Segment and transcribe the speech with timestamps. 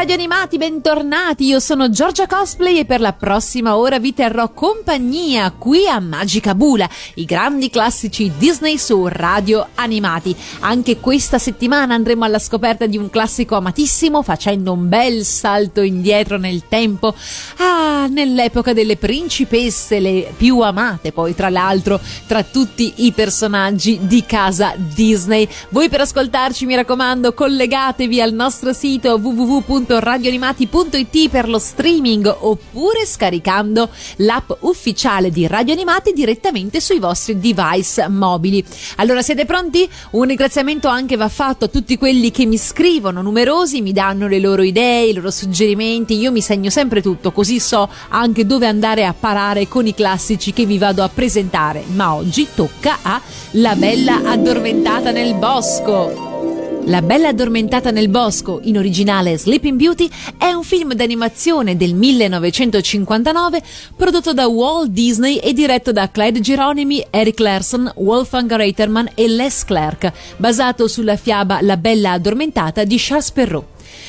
[0.00, 1.44] Radio Animati, bentornati.
[1.44, 6.54] Io sono Giorgia Cosplay e per la prossima ora vi terrò compagnia qui a Magica
[6.54, 10.34] Bula, i grandi classici Disney su Radio Animati.
[10.60, 16.38] Anche questa settimana andremo alla scoperta di un classico amatissimo, facendo un bel salto indietro
[16.38, 17.14] nel tempo.
[17.58, 24.24] Ah, nell'epoca delle principesse, le più amate poi tra l'altro tra tutti i personaggi di
[24.24, 25.46] casa Disney.
[25.68, 33.04] Voi per ascoltarci, mi raccomando, collegatevi al nostro sito www www.radioanimati.it per lo streaming oppure
[33.04, 38.64] scaricando l'app ufficiale di Radio Animati direttamente sui vostri device mobili.
[38.96, 39.88] Allora siete pronti?
[40.12, 44.38] Un ringraziamento anche va fatto a tutti quelli che mi scrivono, numerosi, mi danno le
[44.38, 49.04] loro idee, i loro suggerimenti, io mi segno sempre tutto, così so anche dove andare
[49.04, 51.82] a parare con i classici che vi vado a presentare.
[51.94, 53.20] Ma oggi tocca a
[53.52, 56.59] La bella addormentata nel bosco.
[56.84, 63.62] La bella addormentata nel bosco, in originale Sleeping Beauty, è un film d'animazione del 1959
[63.94, 69.64] prodotto da Walt Disney e diretto da Clyde Geronimi, Eric Larson, Wolfgang Reiterman e Les
[69.64, 73.66] Clark, basato sulla fiaba La bella addormentata di Charles Perrault.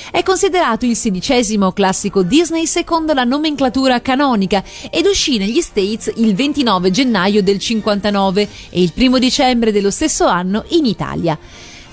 [0.09, 6.33] È considerato il sedicesimo classico Disney secondo la nomenclatura canonica ed uscì negli States il
[6.33, 11.37] 29 gennaio del 59 e il 1 dicembre dello stesso anno in Italia.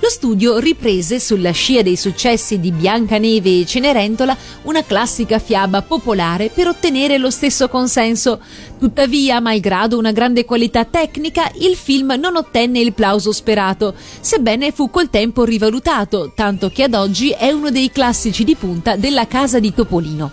[0.00, 6.50] Lo studio riprese sulla scia dei successi di Biancaneve e Cenerentola una classica fiaba popolare
[6.54, 8.40] per ottenere lo stesso consenso.
[8.78, 14.88] Tuttavia, malgrado una grande qualità tecnica, il film non ottenne il plauso sperato, sebbene fu
[14.88, 19.58] col tempo rivalutato, tanto che ad oggi è uno dei classici di punta della casa
[19.58, 20.30] di Topolino.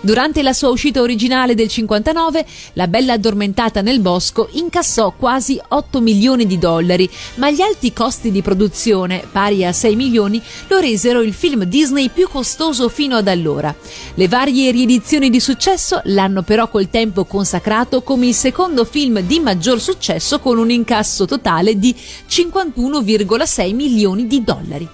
[0.00, 2.44] Durante la sua uscita originale del 59,
[2.74, 8.30] La bella addormentata nel bosco incassò quasi 8 milioni di dollari, ma gli alti costi
[8.30, 13.28] di produzione, pari a 6 milioni, lo resero il film Disney più costoso fino ad
[13.28, 13.74] allora.
[14.14, 19.40] Le varie riedizioni di successo l'hanno però col tempo consacrato come il secondo film di
[19.40, 21.94] maggior successo con un incasso totale di
[22.28, 24.88] 51,6 milioni di dollari.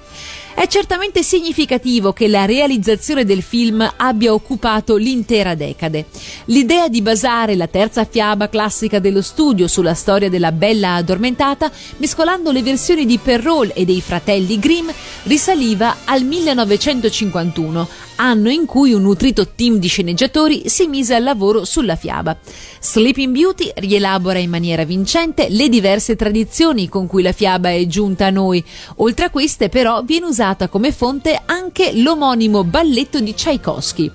[0.55, 6.07] È certamente significativo che la realizzazione del film abbia occupato l'intera decade.
[6.47, 12.53] L'idea di basare la terza fiaba classica dello studio sulla storia della bella addormentata, mescolando
[12.53, 14.91] le versioni di Perrault e dei fratelli Grimm,
[15.25, 21.65] risaliva al 1951, anno in cui un nutrito team di sceneggiatori si mise al lavoro
[21.65, 22.37] sulla fiaba.
[22.81, 28.27] Sleeping Beauty rielabora in maniera vincente le diverse tradizioni con cui la fiaba è giunta
[28.27, 28.65] a noi.
[28.97, 34.11] Oltre a queste, però, viene usata come fonte anche l'omonimo balletto di Tchaikovsky.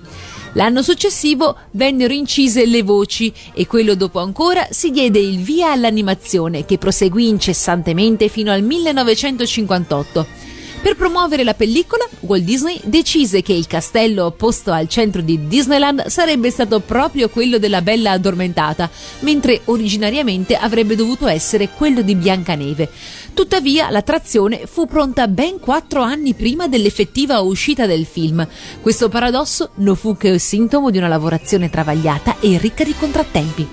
[0.54, 6.64] L'anno successivo vennero incise le voci e quello dopo ancora si diede il via all'animazione
[6.64, 10.47] che proseguì incessantemente fino al 1958.
[10.80, 16.06] Per promuovere la pellicola, Walt Disney decise che il castello posto al centro di Disneyland
[16.06, 18.88] sarebbe stato proprio quello della Bella Addormentata,
[19.20, 22.88] mentre originariamente avrebbe dovuto essere quello di Biancaneve.
[23.34, 28.46] Tuttavia, l'attrazione fu pronta ben quattro anni prima dell'effettiva uscita del film.
[28.80, 33.68] Questo paradosso non fu che il sintomo di una lavorazione travagliata e ricca di contrattempi.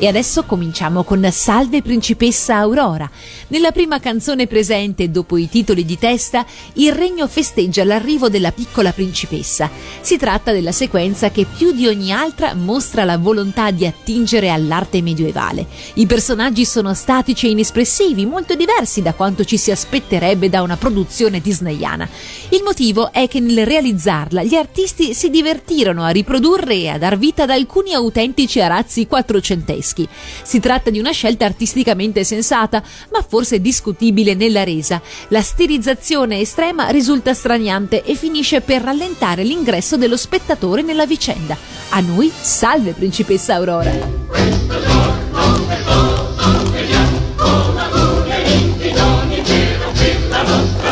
[0.00, 3.10] E adesso cominciamo con Salve principessa Aurora.
[3.48, 8.92] Nella prima canzone presente, dopo i titoli di testa, il regno festeggia l'arrivo della piccola
[8.92, 9.68] principessa.
[10.00, 15.02] Si tratta della sequenza che più di ogni altra mostra la volontà di attingere all'arte
[15.02, 15.66] medievale.
[15.94, 20.76] I personaggi sono statici e inespressivi, molto diversi da quanto ci si aspetterebbe da una
[20.76, 22.08] produzione disneyana.
[22.50, 27.18] Il motivo è che nel realizzarla gli artisti si divertirono a riprodurre e a dar
[27.18, 30.08] vita ad alcuni autentici arazzi quattrocenteschi tedeschi.
[30.42, 35.00] Si tratta di una scelta artisticamente sensata, ma forse discutibile nella resa.
[35.28, 41.56] La stilizzazione estrema risulta straniante e finisce per rallentare l'ingresso dello spettatore nella vicenda.
[41.90, 44.26] A noi, salve principessa Aurora!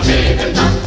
[0.07, 0.86] Fedeltà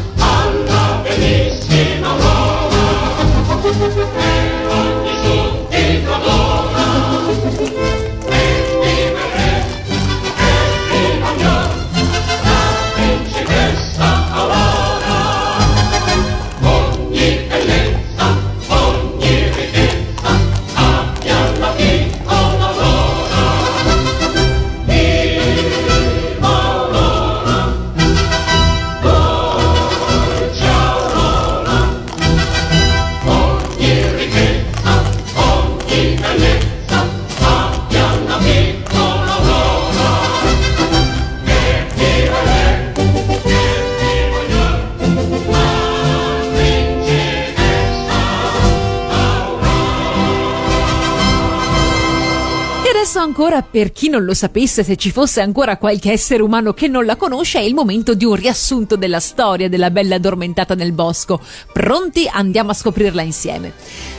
[53.59, 57.05] ancora, per chi non lo sapesse, se ci fosse ancora qualche essere umano che non
[57.05, 61.39] la conosce, è il momento di un riassunto della storia della bella addormentata nel bosco.
[61.71, 62.27] Pronti?
[62.31, 63.73] Andiamo a scoprirla insieme.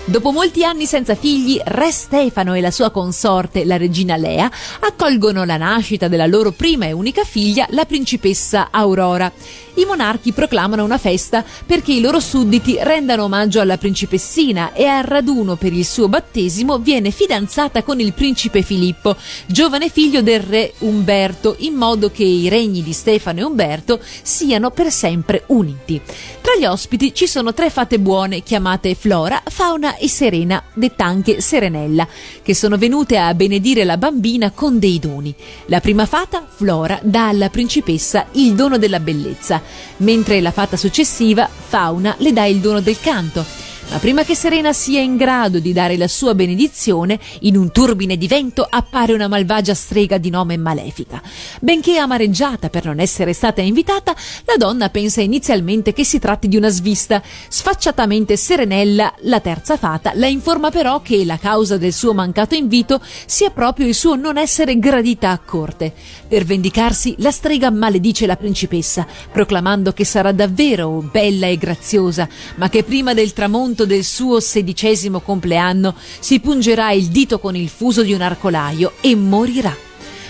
[0.05, 4.51] Dopo molti anni senza figli, Re Stefano e la sua consorte, la regina Lea,
[4.81, 9.33] accolgono la nascita della loro prima e unica figlia, la principessa Aurora.
[9.75, 15.05] I monarchi proclamano una festa perché i loro sudditi rendano omaggio alla principessina e al
[15.05, 20.73] raduno per il suo battesimo viene fidanzata con il principe Filippo, giovane figlio del re
[20.79, 26.01] Umberto, in modo che i regni di Stefano e Umberto siano per sempre uniti.
[26.41, 31.41] Tra gli ospiti ci sono tre fate buone chiamate Flora, Fauna e Serena, detta anche
[31.41, 32.07] Serenella,
[32.43, 35.35] che sono venute a benedire la bambina con dei doni.
[35.67, 39.63] La prima fata, Flora, dà alla principessa il dono della bellezza,
[39.99, 43.70] mentre la fata successiva, Fauna, le dà il dono del canto.
[43.91, 48.17] Ma prima che Serena sia in grado di dare la sua benedizione, in un turbine
[48.17, 51.21] di vento appare una malvagia strega di nome Malefica.
[51.61, 54.15] Benché amareggiata per non essere stata invitata,
[54.45, 57.21] la donna pensa inizialmente che si tratti di una svista.
[57.49, 63.01] Sfacciatamente Serenella, la terza fata, la informa però che la causa del suo mancato invito
[63.27, 65.93] sia proprio il suo non essere gradita a corte.
[66.29, 72.69] Per vendicarsi, la strega maledice la principessa, proclamando che sarà davvero bella e graziosa, ma
[72.69, 78.03] che prima del tramonto del suo sedicesimo compleanno si pungerà il dito con il fuso
[78.03, 79.75] di un arcolaio e morirà.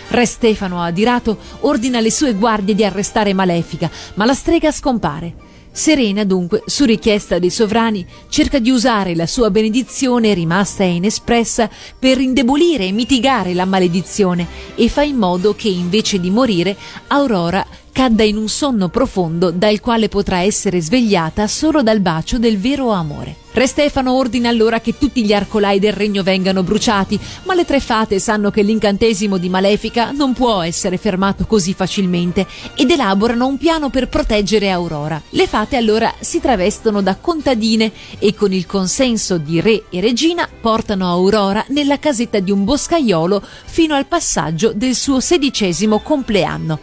[0.09, 5.49] Re Stefano, adirato, ordina alle sue guardie di arrestare Malefica, ma la strega scompare.
[5.73, 12.21] Serena, dunque, su richiesta dei sovrani, cerca di usare la sua benedizione rimasta inespressa per
[12.21, 16.77] indebolire e mitigare la maledizione e fa in modo che invece di morire
[17.07, 22.59] Aurora cadda in un sonno profondo dal quale potrà essere svegliata solo dal bacio del
[22.59, 23.37] vero amore.
[23.53, 27.81] Re Stefano ordina allora che tutti gli arcolai del regno vengano bruciati, ma le tre
[27.81, 32.47] fate sanno che l'incantesimo di Malefica non può essere fermato così facilmente
[32.77, 35.21] ed elaborano un piano per proteggere Aurora.
[35.31, 37.91] Le fate allora si travestono da contadine
[38.21, 43.43] e con il consenso di re e regina portano Aurora nella casetta di un boscaiolo
[43.65, 46.79] fino al passaggio del suo sedicesimo compleanno.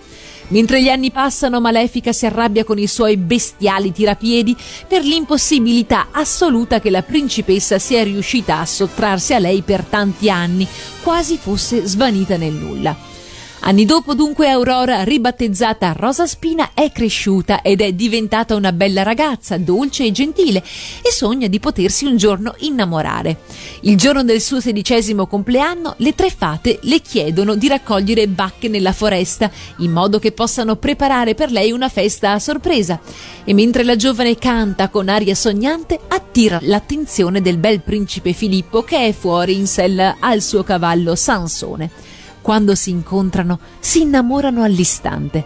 [0.50, 4.56] Mentre gli anni passano, Malefica si arrabbia con i suoi bestiali tirapiedi
[4.88, 10.66] per l'impossibilità assoluta che la principessa sia riuscita a sottrarsi a lei per tanti anni,
[11.04, 13.17] quasi fosse svanita nel nulla.
[13.68, 19.58] Anni dopo dunque Aurora, ribattezzata Rosa Spina, è cresciuta ed è diventata una bella ragazza,
[19.58, 20.64] dolce e gentile,
[21.02, 23.40] e sogna di potersi un giorno innamorare.
[23.82, 28.94] Il giorno del suo sedicesimo compleanno, le tre fate le chiedono di raccogliere bacche nella
[28.94, 33.02] foresta, in modo che possano preparare per lei una festa a sorpresa.
[33.44, 39.08] E mentre la giovane canta con aria sognante, attira l'attenzione del bel principe Filippo che
[39.08, 42.07] è fuori in sella al suo cavallo Sansone
[42.48, 45.44] quando si incontrano, si innamorano all'istante.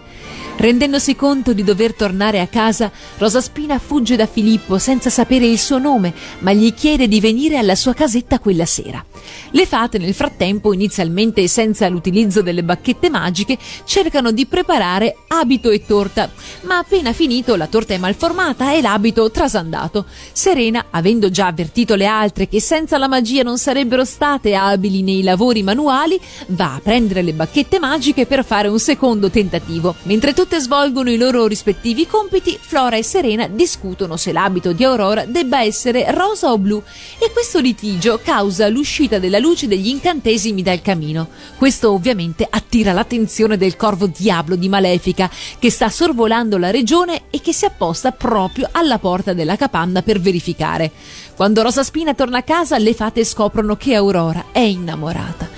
[0.58, 5.58] Rendendosi conto di dover tornare a casa, Rosa Spina fugge da Filippo senza sapere il
[5.58, 9.04] suo nome, ma gli chiede di venire alla sua casetta quella sera.
[9.52, 15.84] Le fate nel frattempo, inizialmente senza l'utilizzo delle bacchette magiche, cercano di preparare abito e
[15.86, 16.30] torta,
[16.62, 20.06] ma appena finito la torta è malformata e l'abito trasandato.
[20.32, 25.24] Serena, avendo già avvertito le altre che senza la magia non sarebbero state abili nei
[25.24, 29.96] lavori manuali, va a prendere le bacchette magiche per fare un secondo tentativo.
[30.04, 35.26] Mentre tutte svolgono i loro rispettivi compiti, Flora e Serena discutono se l'abito di Aurora
[35.26, 36.82] debba essere rosa o blu
[37.20, 41.28] e questo litigio causa l'uscita della luce degli incantesimi dal camino.
[41.58, 45.30] Questo ovviamente attira l'attenzione del corvo diablo di Malefica
[45.60, 50.20] che sta sorvolando la regione e che si apposta proprio alla porta della capanna per
[50.20, 50.90] verificare.
[51.36, 55.50] Quando Rosa Spina torna a casa, le fate scoprono che Aurora è innamorata.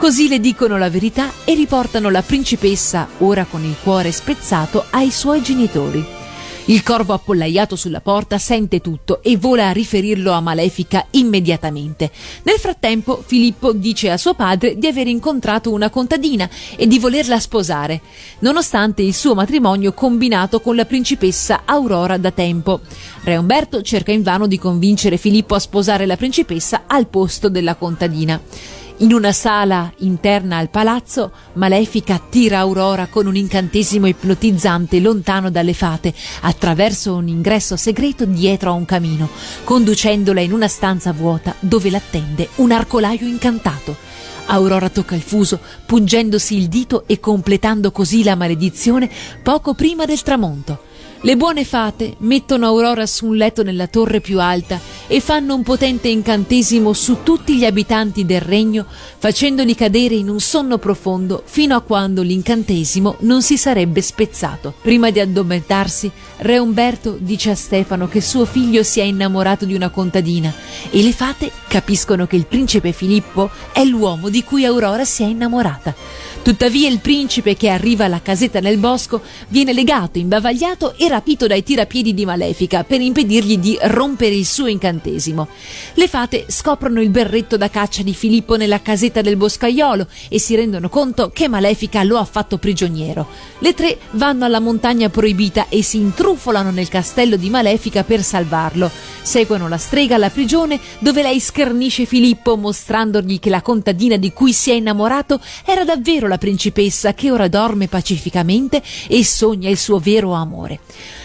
[0.00, 5.10] Così le dicono la verità e riportano la principessa, ora con il cuore spezzato, ai
[5.10, 6.02] suoi genitori.
[6.64, 12.10] Il corvo appollaiato sulla porta sente tutto e vola a riferirlo a Malefica immediatamente.
[12.44, 17.38] Nel frattempo Filippo dice a suo padre di aver incontrato una contadina e di volerla
[17.38, 18.00] sposare,
[18.38, 22.80] nonostante il suo matrimonio combinato con la principessa Aurora da tempo.
[23.24, 28.40] Re Umberto cerca invano di convincere Filippo a sposare la principessa al posto della contadina.
[29.00, 35.72] In una sala interna al palazzo, Malefica attira Aurora con un incantesimo ipnotizzante lontano dalle
[35.72, 39.30] fate, attraverso un ingresso segreto dietro a un camino,
[39.64, 43.96] conducendola in una stanza vuota dove l'attende un arcolaio incantato.
[44.48, 49.08] Aurora tocca il fuso, pungendosi il dito e completando così la maledizione
[49.42, 50.89] poco prima del tramonto.
[51.22, 55.62] Le buone fate mettono Aurora su un letto nella torre più alta e fanno un
[55.62, 58.86] potente incantesimo su tutti gli abitanti del regno,
[59.18, 64.72] facendoli cadere in un sonno profondo fino a quando l'incantesimo non si sarebbe spezzato.
[64.80, 69.74] Prima di addormentarsi, Re Umberto dice a Stefano che suo figlio si è innamorato di
[69.74, 70.50] una contadina
[70.88, 75.26] e le fate capiscono che il principe Filippo è l'uomo di cui Aurora si è
[75.26, 75.94] innamorata.
[76.42, 81.62] Tuttavia il principe che arriva alla casetta nel bosco viene legato, imbavagliato e rapito dai
[81.62, 85.48] tirapiedi di Malefica per impedirgli di rompere il suo incantesimo.
[85.94, 90.54] Le fate scoprono il berretto da caccia di Filippo nella casetta del boscaiolo e si
[90.54, 93.26] rendono conto che Malefica lo ha fatto prigioniero.
[93.58, 98.90] Le tre vanno alla montagna proibita e si intrufolano nel castello di Malefica per salvarlo.
[99.22, 104.52] Seguono la strega alla prigione dove lei schernisce Filippo mostrandogli che la contadina di cui
[104.52, 109.98] si è innamorato era davvero la principessa che ora dorme pacificamente e sogna il suo
[109.98, 110.78] vero amore.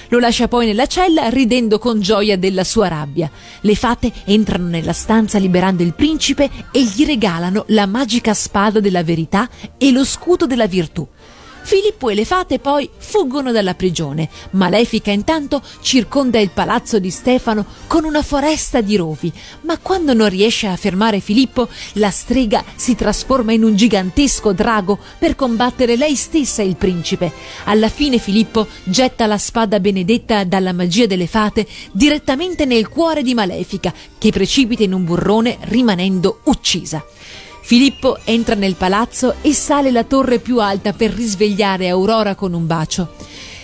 [0.09, 3.29] Lo lascia poi nella cella ridendo con gioia della sua rabbia.
[3.61, 9.03] Le fate entrano nella stanza liberando il principe e gli regalano la magica spada della
[9.03, 11.07] verità e lo scudo della virtù.
[11.65, 14.29] Filippo e le fate poi fuggono dalla prigione.
[14.51, 20.29] Malefica intanto circonda il palazzo di Stefano con una foresta di rovi, ma quando non
[20.29, 26.15] riesce a fermare Filippo, la strega si trasforma in un gigantesco drago per combattere lei
[26.15, 27.31] stessa e il principe.
[27.63, 33.33] Alla fine Filippo getta la spada benedetta dalla magia delle fate direttamente nel cuore di
[33.33, 37.03] Malefica, che precipita in un burrone rimanendo uccisa.
[37.65, 42.67] Filippo entra nel palazzo e sale la torre più alta per risvegliare Aurora con un
[42.67, 43.15] bacio.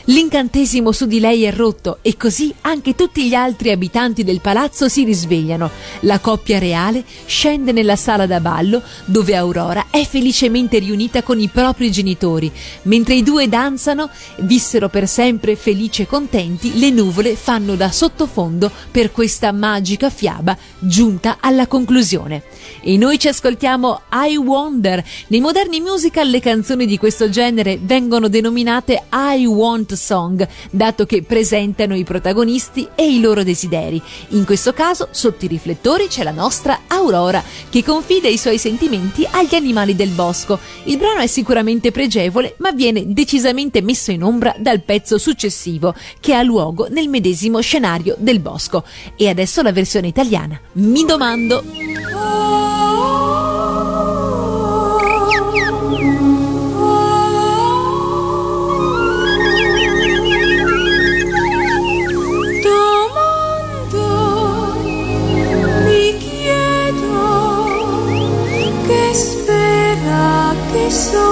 [0.05, 4.89] L'incantesimo su di lei è rotto e così anche tutti gli altri abitanti del palazzo
[4.89, 5.70] si risvegliano.
[6.01, 11.50] La coppia reale scende nella sala da ballo dove Aurora è felicemente riunita con i
[11.50, 12.51] propri genitori.
[12.84, 18.72] Mentre i due danzano, vissero per sempre felici e contenti, le nuvole fanno da sottofondo
[18.89, 22.43] per questa magica fiaba giunta alla conclusione.
[22.81, 25.03] E noi ci ascoltiamo I Wonder.
[25.27, 31.24] Nei moderni musical le canzoni di questo genere vengono denominate I Want Song, dato che
[31.24, 34.01] presentano i protagonisti e i loro desideri.
[34.29, 39.27] In questo caso, sotto i riflettori c'è la nostra Aurora, che confida i suoi sentimenti
[39.29, 40.60] agli animali del bosco.
[40.83, 46.33] Il brano è sicuramente pregevole, ma viene decisamente messo in ombra dal pezzo successivo, che
[46.33, 48.83] ha luogo nel medesimo scenario del bosco.
[49.15, 50.60] E adesso la versione italiana.
[50.74, 51.62] Mi domando.
[51.62, 52.61] Domando,
[70.91, 71.30] so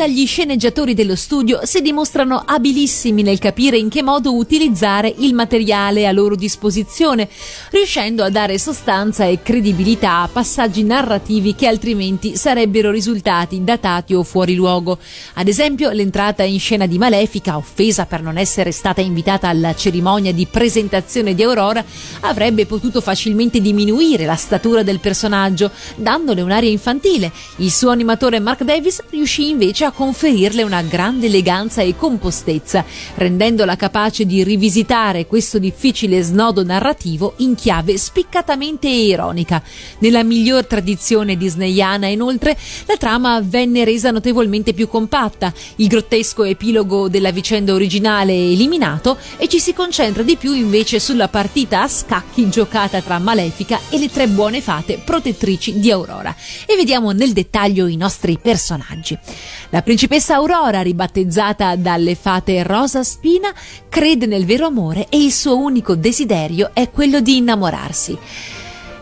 [0.00, 5.34] volta gli sceneggiatori dello studio si dimostrano abilissimi nel capire in che modo utilizzare il
[5.34, 7.28] materiale a loro disposizione,
[7.70, 14.22] riuscendo a dare sostanza e credibilità a passaggi narrativi che altrimenti sarebbero risultati datati o
[14.22, 14.98] fuori luogo.
[15.34, 20.32] Ad esempio, l'entrata in scena di Malefica, offesa per non essere stata invitata alla cerimonia
[20.32, 21.84] di presentazione di Aurora,
[22.20, 27.30] avrebbe potuto facilmente diminuire la statura del personaggio, dandole un'aria infantile.
[27.56, 33.76] Il suo animatore Mark Davis riuscì invece a conferirle una grande eleganza e compostezza, rendendola
[33.76, 39.62] capace di rivisitare questo difficile snodo narrativo in chiave spiccatamente ironica.
[39.98, 42.56] Nella miglior tradizione disneyana, inoltre,
[42.86, 49.48] la trama venne resa notevolmente più compatta, il grottesco epilogo della vicenda originale eliminato e
[49.48, 54.10] ci si concentra di più invece sulla partita a scacchi giocata tra Malefica e le
[54.10, 56.34] tre buone fate protettrici di Aurora.
[56.66, 59.18] E vediamo nel dettaglio i nostri personaggi.
[59.70, 63.52] La principessa Aurora, ribattezzata dalle fate Rosa Spina,
[63.88, 68.18] crede nel vero amore e il suo unico desiderio è quello di innamorarsi.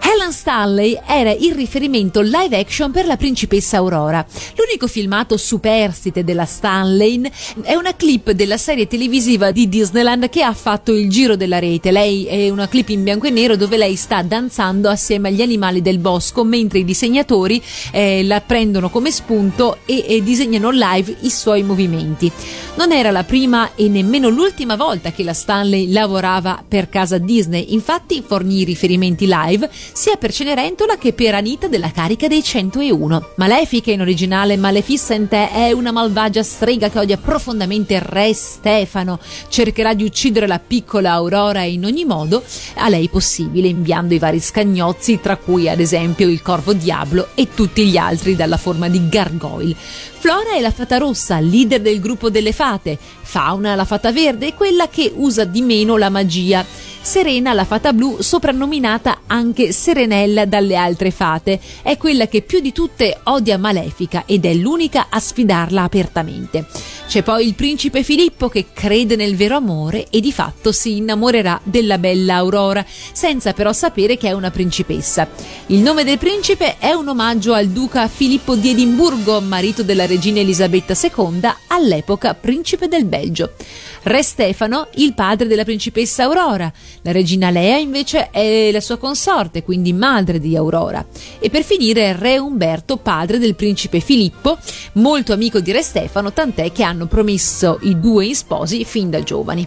[0.01, 4.25] Helen Stanley era il riferimento live action per la principessa Aurora.
[4.57, 7.31] L'unico filmato superstite della Stanley
[7.63, 11.91] è una clip della serie televisiva di Disneyland che ha fatto il giro della rete.
[11.91, 15.83] Lei è una clip in bianco e nero dove lei sta danzando assieme agli animali
[15.83, 17.63] del bosco mentre i disegnatori
[17.93, 22.31] eh, la prendono come spunto e, e disegnano live i suoi movimenti.
[22.77, 27.73] Non era la prima e nemmeno l'ultima volta che la Stanley lavorava per casa Disney,
[27.73, 33.31] infatti fornì riferimenti live sia per Cenerentola che per Anita della carica dei 101.
[33.37, 39.19] Malefica in originale Maleficent è una malvagia strega che odia profondamente Re Stefano,
[39.49, 42.43] cercherà di uccidere la piccola Aurora in ogni modo
[42.75, 47.49] a lei possibile, inviando i vari scagnozzi, tra cui ad esempio il corvo diablo e
[47.55, 49.77] tutti gli altri dalla forma di gargoyle.
[50.21, 52.99] Flora è la fata rossa, leader del gruppo delle fate.
[52.99, 56.67] Fauna, la fata verde, è quella che usa di meno la magia.
[57.01, 62.73] Serena, la fata blu, soprannominata anche Serenella dalle altre fate, è quella che più di
[62.73, 66.67] tutte odia Malefica ed è l'unica a sfidarla apertamente.
[67.09, 71.59] C'è poi il principe Filippo che crede nel vero amore e di fatto si innamorerà
[71.63, 75.27] della bella Aurora, senza però sapere che è una principessa.
[75.69, 80.41] Il nome del principe è un omaggio al duca Filippo di Edimburgo, marito della regina
[80.41, 83.55] Elisabetta II, all'epoca principe del Belgio.
[84.03, 86.73] Re Stefano, il padre della principessa Aurora.
[87.03, 91.05] La regina Lea invece è la sua consorte, quindi madre di Aurora.
[91.39, 94.59] E per finire Re Umberto, padre del principe Filippo,
[94.95, 99.23] molto amico di Re Stefano, tant'è che hanno promesso i due in sposi fin da
[99.23, 99.67] giovani.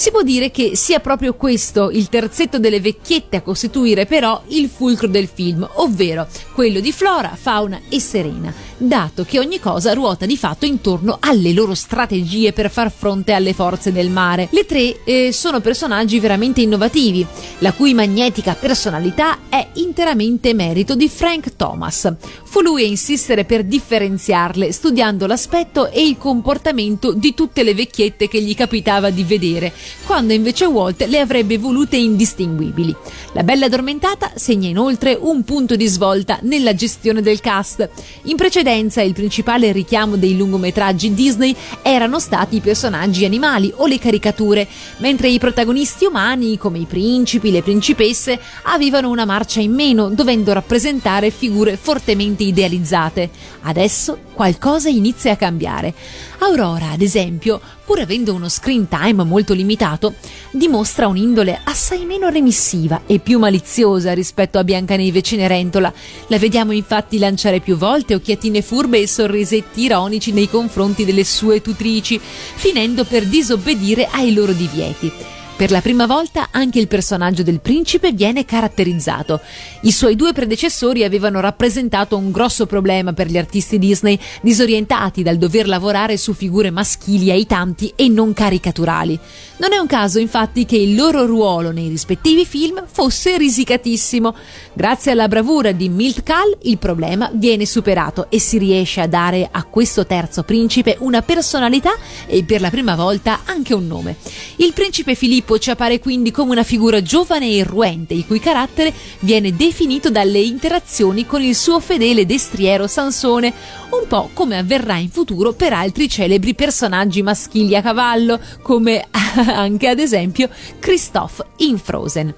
[0.00, 4.70] Si può dire che sia proprio questo il terzetto delle vecchiette a costituire però il
[4.70, 10.24] fulcro del film, ovvero quello di Flora, Fauna e Serena, dato che ogni cosa ruota
[10.24, 14.48] di fatto intorno alle loro strategie per far fronte alle forze del mare.
[14.52, 17.26] Le tre eh, sono personaggi veramente innovativi,
[17.58, 22.10] la cui magnetica personalità è interamente merito di Frank Thomas.
[22.44, 28.28] Fu lui a insistere per differenziarle, studiando l'aspetto e il comportamento di tutte le vecchiette
[28.28, 29.72] che gli capitava di vedere,
[30.04, 32.94] quando invece Walt le avrebbe volute indistinguibili.
[33.32, 37.88] La Bella Addormentata segna inoltre un punto di svolta nella gestione del cast.
[38.24, 43.98] In precedenza il principale richiamo dei lungometraggi Disney erano stati i personaggi animali o le
[43.98, 44.66] caricature,
[44.98, 50.52] mentre i protagonisti umani, come i principi, le principesse, avevano una marcia in meno, dovendo
[50.52, 53.30] rappresentare figure fortemente idealizzate.
[53.62, 55.94] Adesso qualcosa inizia a cambiare.
[56.38, 60.14] Aurora, ad esempio, pur avendo uno screen time molto limitato,
[60.52, 65.92] dimostra un'indole assai meno remissiva e più maliziosa rispetto a Biancaneve Cenerentola.
[66.28, 71.60] La vediamo infatti lanciare più volte occhiatine furbe e sorrisetti ironici nei confronti delle sue
[71.60, 75.39] tutrici, finendo per disobbedire ai loro divieti.
[75.60, 79.42] Per la prima volta anche il personaggio del principe viene caratterizzato.
[79.82, 85.36] I suoi due predecessori avevano rappresentato un grosso problema per gli artisti Disney, disorientati dal
[85.36, 89.18] dover lavorare su figure maschili ai tanti e non caricaturali.
[89.58, 94.34] Non è un caso infatti che il loro ruolo nei rispettivi film fosse risicatissimo.
[94.72, 99.48] Grazie alla bravura di Milt Kahl il problema viene superato e si riesce a dare
[99.50, 101.90] a questo terzo principe una personalità
[102.26, 104.16] e per la prima volta anche un nome.
[104.56, 108.94] Il principe Filippo ci appare quindi come una figura giovane e irruente, il cui carattere
[109.20, 113.52] viene definito dalle interazioni con il suo fedele destriero Sansone,
[113.90, 119.88] un po' come avverrà in futuro per altri celebri personaggi maschili a cavallo, come anche
[119.88, 122.34] ad esempio Christophe in Frozen.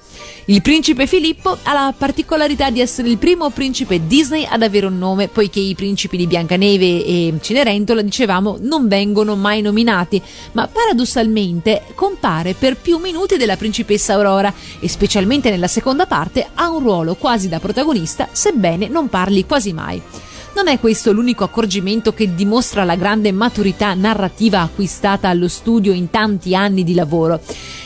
[0.47, 4.99] Il principe Filippo ha la particolarità di essere il primo principe Disney ad avere un
[4.99, 10.21] nome, poiché i principi di Biancaneve e Cenerentola, dicevamo, non vengono mai nominati,
[10.53, 16.69] ma paradossalmente compare per più minuti della principessa Aurora e specialmente nella seconda parte ha
[16.71, 20.03] un ruolo quasi da protagonista, sebbene non parli quasi mai.
[20.55, 26.11] Non è questo l'unico accorgimento che dimostra la grande maturità narrativa acquistata allo studio in
[26.11, 27.41] tanti anni di lavoro.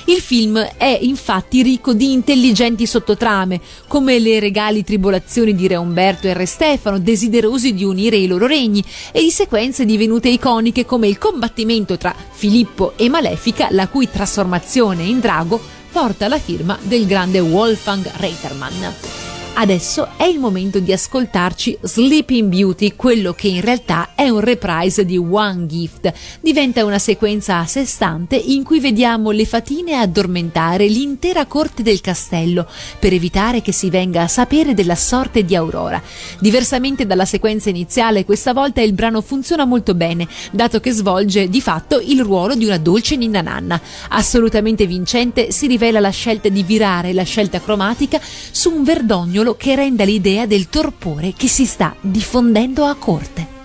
[0.06, 6.26] Il film è infatti ricco di intelligenti sottotrame, come le regali tribolazioni di Re Umberto
[6.26, 11.06] e Re Stefano, desiderosi di unire i loro regni, e di sequenze divenute iconiche come
[11.08, 17.06] il combattimento tra Filippo e Malefica, la cui trasformazione in drago porta la firma del
[17.06, 19.25] grande Wolfgang Reitermann.
[19.58, 25.06] Adesso è il momento di ascoltarci Sleeping Beauty, quello che in realtà è un reprise
[25.06, 26.12] di One Gift.
[26.42, 32.02] Diventa una sequenza a sé stante in cui vediamo le fatine addormentare l'intera corte del
[32.02, 32.66] castello
[32.98, 36.02] per evitare che si venga a sapere della sorte di Aurora.
[36.38, 41.62] Diversamente dalla sequenza iniziale, questa volta il brano funziona molto bene, dato che svolge di
[41.62, 43.80] fatto il ruolo di una dolce ninna nanna.
[44.10, 49.76] Assolutamente vincente si rivela la scelta di virare la scelta cromatica su un verdognolo che
[49.76, 53.55] renda l'idea del torpore che si sta diffondendo a corte.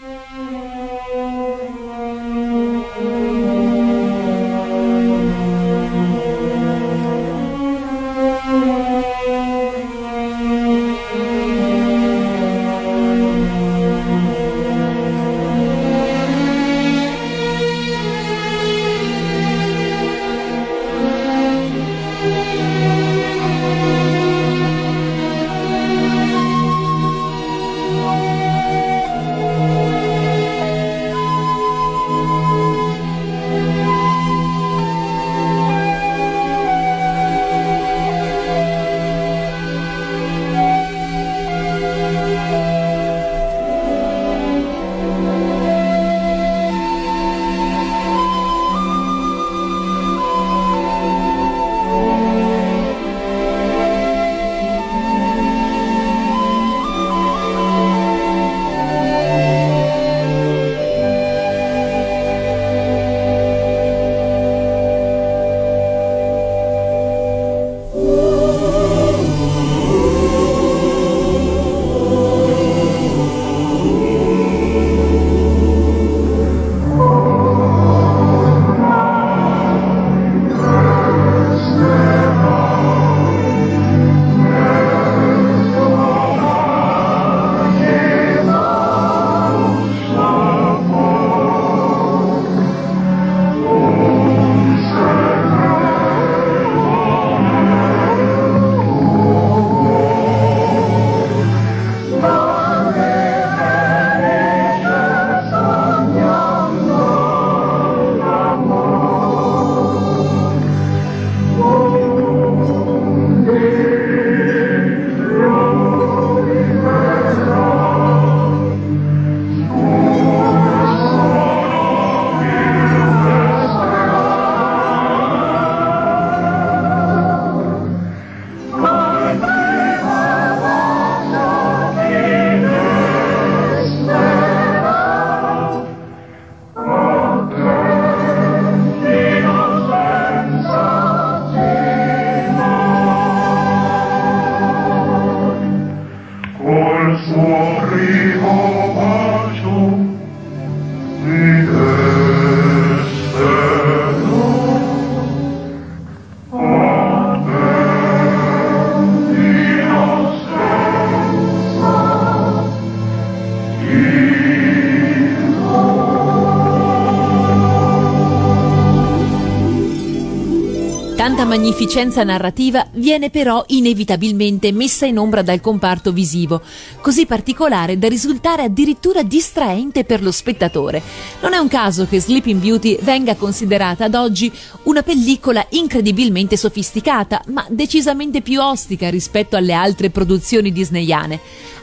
[171.51, 176.61] Magnificenza narrativa viene però inevitabilmente messa in ombra dal comparto visivo,
[177.01, 181.01] così particolare da risultare addirittura distraente per lo spettatore.
[181.41, 184.49] Non è un caso che Sleeping Beauty venga considerata ad oggi
[184.83, 191.41] una pellicola incredibilmente sofisticata, ma decisamente più ostica rispetto alle altre produzioni disneyane.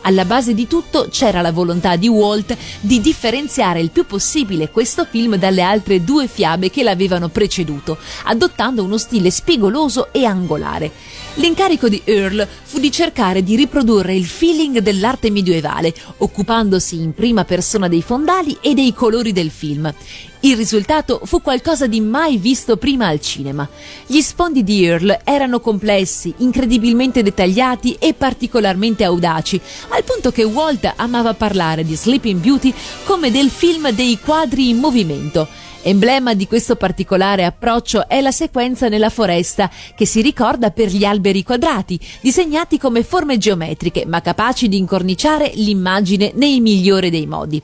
[0.09, 5.05] Alla base di tutto c'era la volontà di Walt di differenziare il più possibile questo
[5.05, 10.91] film dalle altre due fiabe che l'avevano preceduto, adottando uno stile spigoloso e angolare.
[11.35, 17.45] L'incarico di Earl fu di cercare di riprodurre il feeling dell'arte medievale, occupandosi in prima
[17.45, 19.93] persona dei fondali e dei colori del film.
[20.41, 23.69] Il risultato fu qualcosa di mai visto prima al cinema.
[24.07, 30.93] Gli sfondi di Earl erano complessi, incredibilmente dettagliati e particolarmente audaci, al punto che Walt
[30.95, 32.73] amava parlare di Sleeping Beauty
[33.05, 35.49] come del film dei quadri in movimento.
[35.83, 41.05] Emblema di questo particolare approccio è la sequenza nella foresta che si ricorda per gli
[41.05, 47.63] alberi quadrati, disegnati come forme geometriche, ma capaci di incorniciare l'immagine nei migliori dei modi.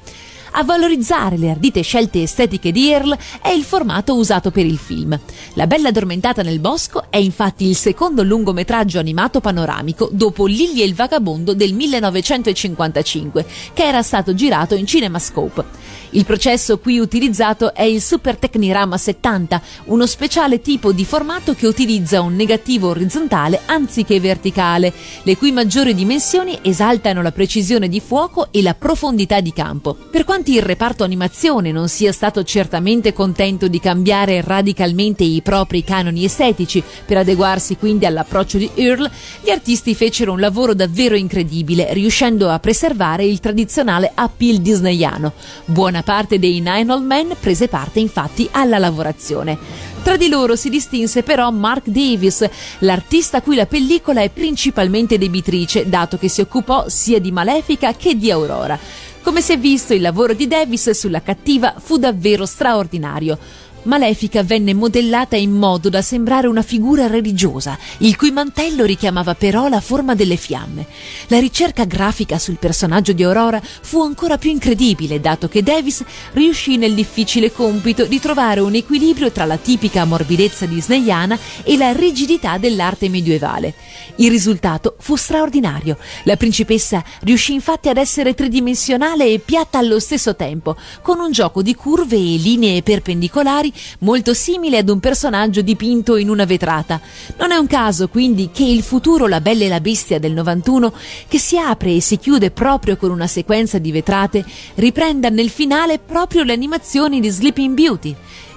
[0.57, 5.19] A valorizzare le ardite scelte estetiche di Earl è il formato usato per il film.
[5.55, 10.85] La Bella addormentata nel bosco è infatti il secondo lungometraggio animato panoramico dopo Lily e
[10.85, 15.65] il vagabondo del 1955, che era stato girato in CinemaScope.
[16.11, 21.67] Il processo qui utilizzato è il Super Technirama 70, uno speciale tipo di formato che
[21.67, 24.93] utilizza un negativo orizzontale anziché verticale,
[25.25, 29.97] le cui maggiori dimensioni esaltano la precisione di fuoco e la profondità di campo.
[30.09, 35.83] Per quanti il reparto animazione non sia stato certamente contento di cambiare radicalmente i propri
[35.83, 41.95] canoni estetici per adeguarsi quindi all'approccio di Earl, gli artisti fecero un lavoro davvero incredibile,
[41.95, 45.33] riuscendo a preservare il tradizionale appeal disneyano.
[45.65, 49.57] Buona parte dei Nine Old Men prese parte infatti alla lavorazione.
[50.05, 52.47] Tra di loro si distinse però Mark Davis,
[52.81, 57.95] l'artista a cui la pellicola è principalmente debitrice, dato che si occupò sia di Malefica
[57.95, 58.79] che di Aurora.
[59.25, 63.39] Come si è visto, il lavoro di Davis sulla cattiva fu davvero straordinario.
[63.85, 69.69] Malefica venne modellata in modo da sembrare una figura religiosa, il cui mantello richiamava però
[69.69, 70.87] la forma delle fiamme.
[71.29, 76.79] La ricerca grafica sul personaggio di Aurora fu ancora più incredibile, dato che Davis riuscì
[76.79, 82.57] nel difficile compito di trovare un equilibrio tra la tipica morbidezza disneyana e la rigidità
[82.57, 83.75] dell'arte medievale.
[84.17, 85.99] Il risultato fu straordinario.
[86.23, 91.61] La principessa riuscì infatti ad essere tridimensionale e piatta allo stesso tempo, con un gioco
[91.61, 97.01] di curve e linee perpendicolari molto simile ad un personaggio dipinto in una vetrata.
[97.39, 100.93] Non è un caso quindi che il futuro La Bella e la Bestia del 91,
[101.29, 105.99] che si apre e si chiude proprio con una sequenza di vetrate, riprenda nel finale
[105.99, 108.15] proprio le animazioni di Sleeping Beauty.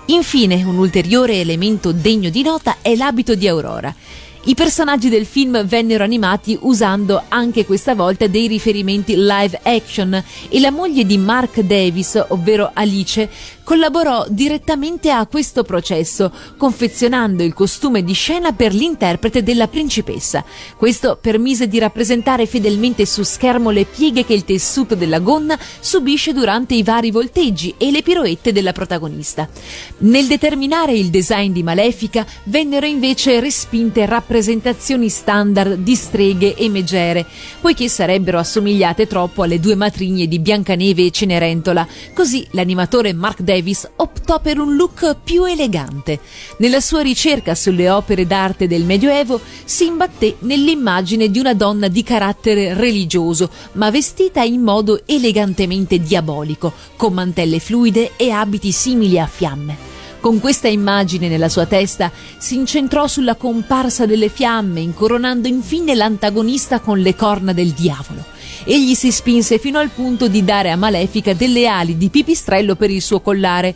[0.09, 3.93] Infine, un ulteriore elemento degno di nota è l'abito di Aurora.
[4.47, 10.59] I personaggi del film vennero animati usando anche questa volta dei riferimenti live action e
[10.61, 13.29] la moglie di Mark Davis, ovvero Alice,
[13.67, 20.41] collaborò direttamente a questo processo, confezionando il costume di scena per l'interprete della principessa.
[20.77, 26.31] Questo permise di rappresentare fedelmente su schermo le pieghe che il tessuto della gonna subisce
[26.31, 29.49] durante i vari volteggi e le piroette della protagonista.
[29.97, 37.25] Nel determinare il design di Malefica vennero invece respinte rappresentazioni standard di streghe e megere,
[37.59, 41.85] poiché sarebbero assomigliate troppo alle due matrigne di Biancaneve e Cenerentola.
[42.13, 46.19] Così l'animatore Mark Davis optò per un look più elegante.
[46.57, 52.03] Nella sua ricerca sulle opere d'arte del Medioevo si imbatté nell'immagine di una donna di
[52.03, 59.25] carattere religioso, ma vestita in modo elegantemente diabolico, con mantelle fluide e abiti simili a
[59.25, 59.96] fiamme.
[60.19, 66.79] Con questa immagine nella sua testa si incentrò sulla comparsa delle fiamme, incoronando infine l'antagonista
[66.79, 68.25] con le corna del diavolo.
[68.63, 72.89] Egli si spinse fino al punto di dare a Malefica delle ali di pipistrello per
[72.89, 73.75] il suo collare.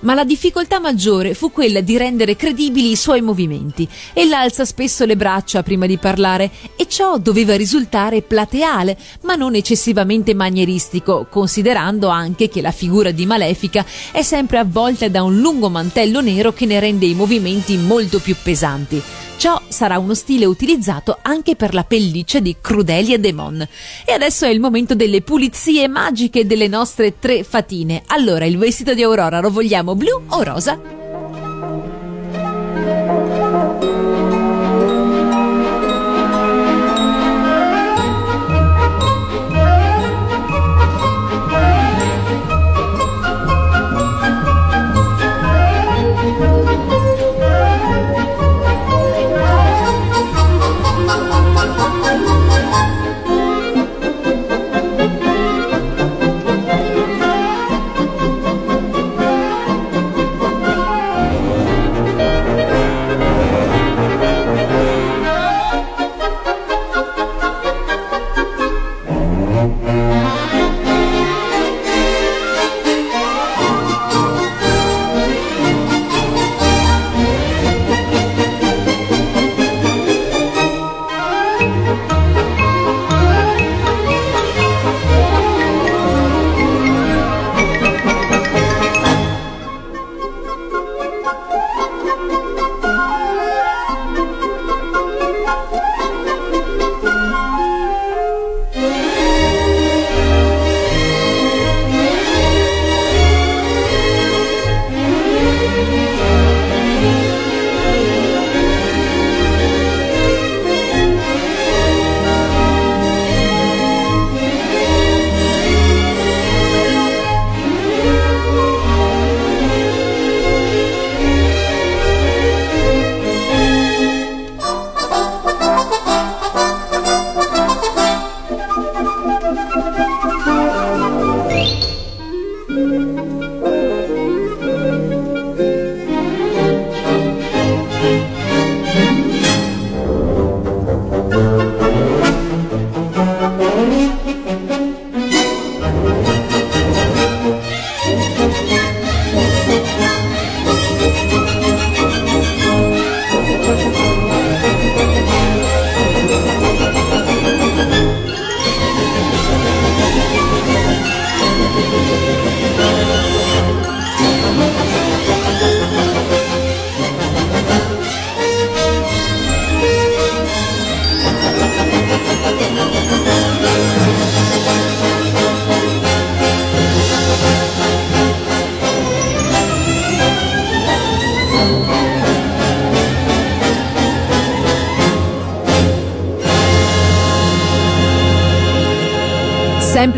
[0.00, 3.88] Ma la difficoltà maggiore fu quella di rendere credibili i suoi movimenti.
[4.12, 9.56] Ella alza spesso le braccia prima di parlare e ciò doveva risultare plateale, ma non
[9.56, 15.68] eccessivamente manieristico, considerando anche che la figura di Malefica è sempre avvolta da un lungo
[15.68, 19.02] mantello nero che ne rende i movimenti molto più pesanti.
[19.38, 23.64] Ciò sarà uno stile utilizzato anche per la pelliccia di Crudelia Demon.
[24.04, 28.02] E adesso è il momento delle pulizie magiche delle nostre tre fatine.
[28.08, 30.80] Allora, il vestito di Aurora lo vogliamo blu o rosa?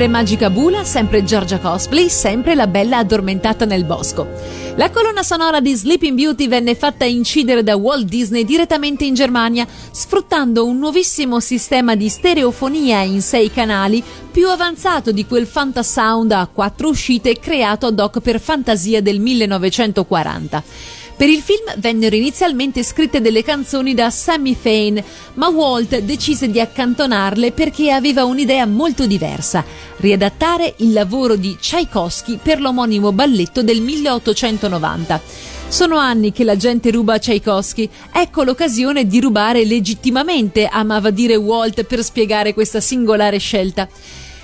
[0.00, 4.26] Sempre Magica Bula, sempre Giorgia Cosplay, sempre la bella addormentata nel bosco.
[4.76, 9.66] La colonna sonora di Sleeping Beauty venne fatta incidere da Walt Disney direttamente in Germania,
[9.90, 16.48] sfruttando un nuovissimo sistema di stereofonia in sei canali, più avanzato di quel Fantasound a
[16.50, 20.62] quattro uscite creato ad hoc per Fantasia del 1940.
[21.20, 25.04] Per il film vennero inizialmente scritte delle canzoni da Sammy Fain,
[25.34, 29.62] ma Walt decise di accantonarle perché aveva un'idea molto diversa,
[29.98, 35.20] riadattare il lavoro di Tchaikovsky per l'omonimo balletto del 1890.
[35.68, 41.82] Sono anni che la gente ruba Tchaikovsky, ecco l'occasione di rubare legittimamente, amava dire Walt
[41.82, 43.86] per spiegare questa singolare scelta.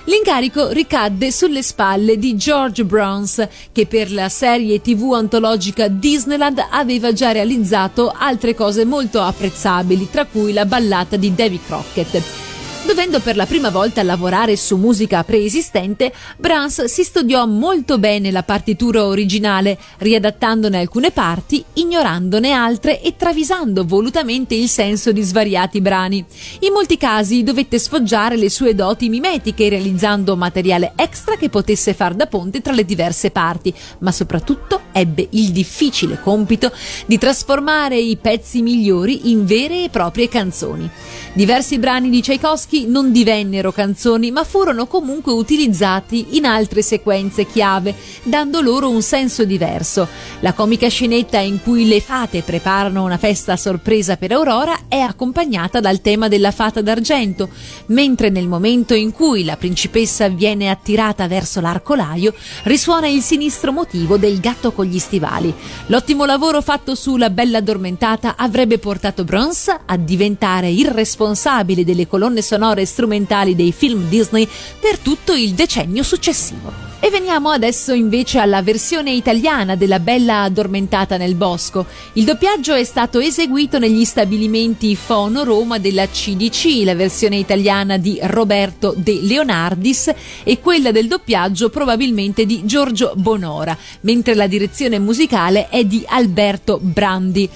[0.07, 7.13] L'incarico ricadde sulle spalle di George Bruns, che per la serie tv antologica Disneyland aveva
[7.13, 12.56] già realizzato altre cose molto apprezzabili, tra cui la ballata di Davy Crockett.
[12.87, 18.45] Dovendo per la prima volta lavorare su musica preesistente, Brahms si studiò molto bene la
[18.45, 26.25] partitura originale, riadattandone alcune parti, ignorandone altre e travisando volutamente il senso di svariati brani.
[26.61, 32.15] In molti casi dovette sfoggiare le sue doti mimetiche realizzando materiale extra che potesse far
[32.15, 36.71] da ponte tra le diverse parti, ma soprattutto ebbe il difficile compito
[37.05, 40.89] di trasformare i pezzi migliori in vere e proprie canzoni.
[41.33, 47.95] Diversi brani di Tchaikovsky non divennero canzoni, ma furono comunque utilizzati in altre sequenze chiave,
[48.25, 50.07] dando loro un senso diverso.
[50.41, 54.99] La comica scenetta in cui le fate preparano una festa a sorpresa per Aurora è
[54.99, 57.49] accompagnata dal tema della fata d'argento,
[57.87, 62.35] mentre nel momento in cui la principessa viene attirata verso l'arcolaio
[62.65, 65.55] risuona il sinistro motivo del gatto con gli stivali.
[65.87, 72.43] L'ottimo lavoro fatto sulla bella addormentata avrebbe portato Bruns a diventare il responsabile delle colonne
[72.43, 74.49] sonore e strumentali dei film Disney
[74.81, 76.87] per tutto il decennio successivo.
[76.99, 81.87] E veniamo adesso invece alla versione italiana della Bella addormentata nel bosco.
[82.15, 88.19] Il doppiaggio è stato eseguito negli stabilimenti Fono Roma della CDC, la versione italiana di
[88.23, 90.11] Roberto De Leonardis
[90.43, 96.81] e quella del doppiaggio probabilmente di Giorgio Bonora, mentre la direzione musicale è di Alberto
[96.81, 97.49] Brandi.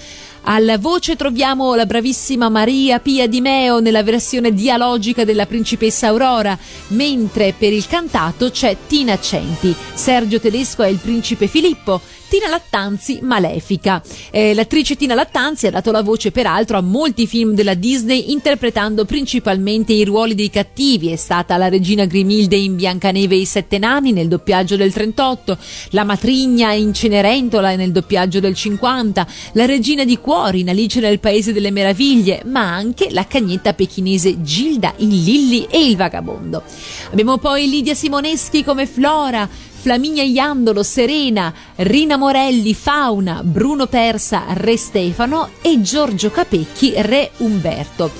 [0.42, 6.58] Alla voce troviamo la bravissima Maria Pia Di Meo nella versione dialogica della principessa Aurora,
[6.88, 9.74] mentre per il cantato c'è Tina Centi.
[9.92, 14.00] Sergio Tedesco è il principe Filippo, Tina Lattanzi Malefica.
[14.30, 19.04] Eh, l'attrice Tina Lattanzi ha dato la voce peraltro a molti film della Disney interpretando
[19.04, 21.10] principalmente i ruoli dei cattivi.
[21.10, 25.58] È stata la regina Grimilde in Biancaneve e i Sette Nani nel doppiaggio del 38,
[25.90, 31.18] la matrigna in Cenerentola nel doppiaggio del 50, la regina di cuori in Alice nel
[31.18, 36.62] Paese delle Meraviglie, ma anche la cagnetta pechinese Gilda in Lilli e il Vagabondo.
[37.10, 39.48] Abbiamo poi Lidia Simoneschi come Flora,
[39.80, 48.10] Flaminia Iandolo, Serena, Rina Morelli, Fauna, Bruno Persa, Re Stefano e Giorgio Capecchi, Re Umberto.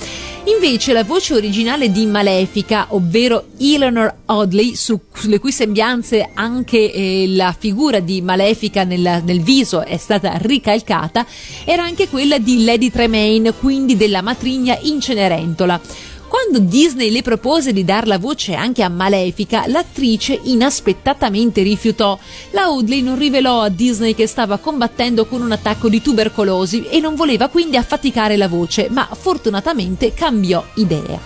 [0.44, 7.26] Invece la voce originale di Malefica, ovvero Eleanor Audley, su, sulle cui sembianze anche eh,
[7.28, 11.26] la figura di Malefica nel, nel viso è stata ricalcata,
[11.66, 15.78] era anche quella di Lady Tremaine, quindi della matrigna in Cenerentola.
[16.30, 22.16] Quando Disney le propose di dar la voce anche a Malefica, l'attrice inaspettatamente rifiutò.
[22.52, 27.00] La Audley non rivelò a Disney che stava combattendo con un attacco di tubercolosi e
[27.00, 31.18] non voleva quindi affaticare la voce, ma fortunatamente cambiò idea.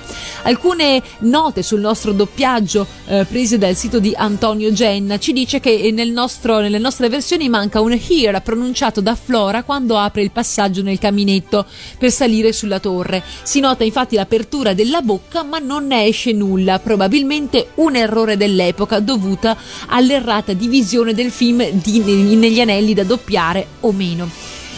[0.45, 5.91] Alcune note sul nostro doppiaggio eh, prese dal sito di Antonio Genna ci dice che
[5.93, 10.83] nel nostro, nelle nostre versioni manca un here pronunciato da Flora quando apre il passaggio
[10.83, 11.65] nel caminetto
[11.99, 13.23] per salire sulla torre.
[13.43, 19.01] Si nota infatti l'apertura della bocca ma non ne esce nulla, probabilmente un errore dell'epoca
[19.01, 22.01] dovuta all'errata divisione del film di,
[22.37, 24.29] negli anelli da doppiare o meno.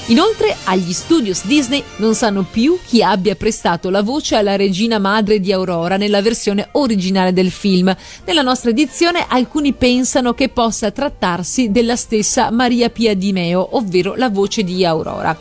[0.08, 5.40] Inoltre, agli studios Disney non sanno più chi abbia prestato la voce alla regina madre
[5.40, 7.94] di Aurora nella versione originale del film.
[8.24, 14.14] Nella nostra edizione alcuni pensano che possa trattarsi della stessa Maria Pia Di Meo, ovvero
[14.14, 15.36] la voce di Aurora.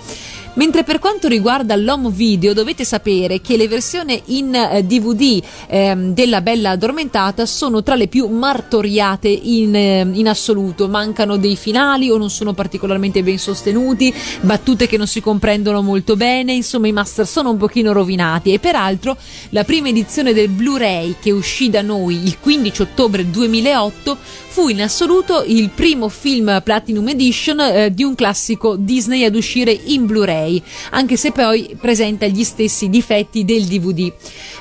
[0.56, 6.14] Mentre per quanto riguarda l'home video dovete sapere che le versioni in eh, DVD ehm,
[6.14, 12.10] della Bella Addormentata sono tra le più martoriate in, eh, in assoluto, mancano dei finali
[12.10, 16.94] o non sono particolarmente ben sostenuti, battute che non si comprendono molto bene, insomma i
[16.94, 18.54] master sono un pochino rovinati.
[18.54, 19.18] E peraltro
[19.50, 24.18] la prima edizione del Blu-ray che uscì da noi il 15 ottobre 2008
[24.56, 29.78] fu in assoluto il primo film Platinum Edition eh, di un classico Disney ad uscire
[29.88, 30.45] in Blu-ray,
[30.92, 34.12] anche se poi presenta gli stessi difetti del DVD,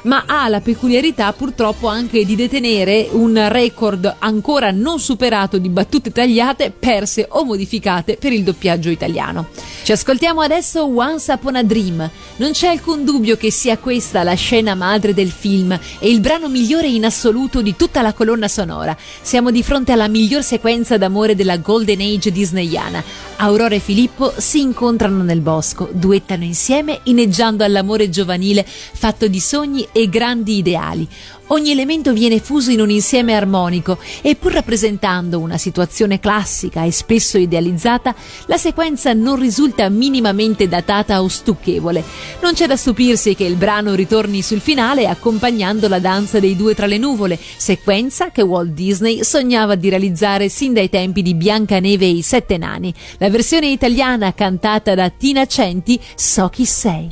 [0.05, 6.13] ma ha la peculiarità purtroppo anche di detenere un record ancora non superato di battute
[6.13, 9.49] tagliate, perse o modificate per il doppiaggio italiano.
[9.83, 12.11] Ci ascoltiamo adesso Once Upon a Dream.
[12.37, 16.49] Non c'è alcun dubbio che sia questa la scena madre del film e il brano
[16.49, 18.97] migliore in assoluto di tutta la colonna sonora.
[19.21, 23.03] Siamo di fronte alla miglior sequenza d'amore della Golden Age disneyana.
[23.37, 29.87] Aurora e Filippo si incontrano nel bosco, duettano insieme inneggiando all'amore giovanile fatto di sogni
[29.95, 31.09] e grandi ideali.
[31.49, 36.91] Ogni elemento viene fuso in un insieme armonico e pur rappresentando una situazione classica e
[36.91, 38.15] spesso idealizzata,
[38.47, 42.03] la sequenza non risulta minimamente datata o stucchevole.
[42.41, 46.75] Non c'è da stupirsi che il brano ritorni sul finale accompagnando la danza dei due
[46.75, 52.07] tra le nuvole, sequenza che Walt Disney sognava di realizzare sin dai tempi di Biancaneve
[52.07, 52.93] e i Sette Nani.
[53.19, 57.09] La versione italiana cantata da Tina Centi, So chi sei.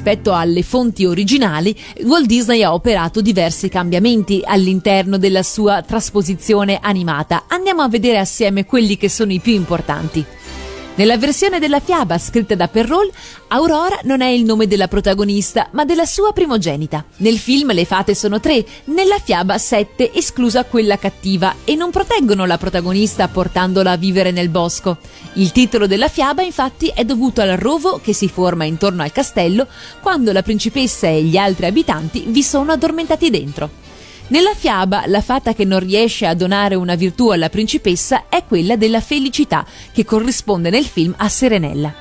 [0.00, 7.44] Rispetto alle fonti originali, Walt Disney ha operato diversi cambiamenti all'interno della sua trasposizione animata.
[7.48, 10.24] Andiamo a vedere assieme quelli che sono i più importanti.
[10.96, 13.12] Nella versione della fiaba scritta da Perrault,
[13.48, 17.04] Aurora non è il nome della protagonista, ma della sua primogenita.
[17.18, 22.44] Nel film le fate sono tre, nella fiaba sette, esclusa quella cattiva, e non proteggono
[22.44, 24.98] la protagonista portandola a vivere nel bosco.
[25.34, 29.68] Il titolo della fiaba, infatti, è dovuto al rovo che si forma intorno al castello
[30.02, 33.89] quando la principessa e gli altri abitanti vi sono addormentati dentro.
[34.30, 38.76] Nella fiaba, la fata che non riesce a donare una virtù alla principessa è quella
[38.76, 41.92] della felicità, che corrisponde nel film a Serenella.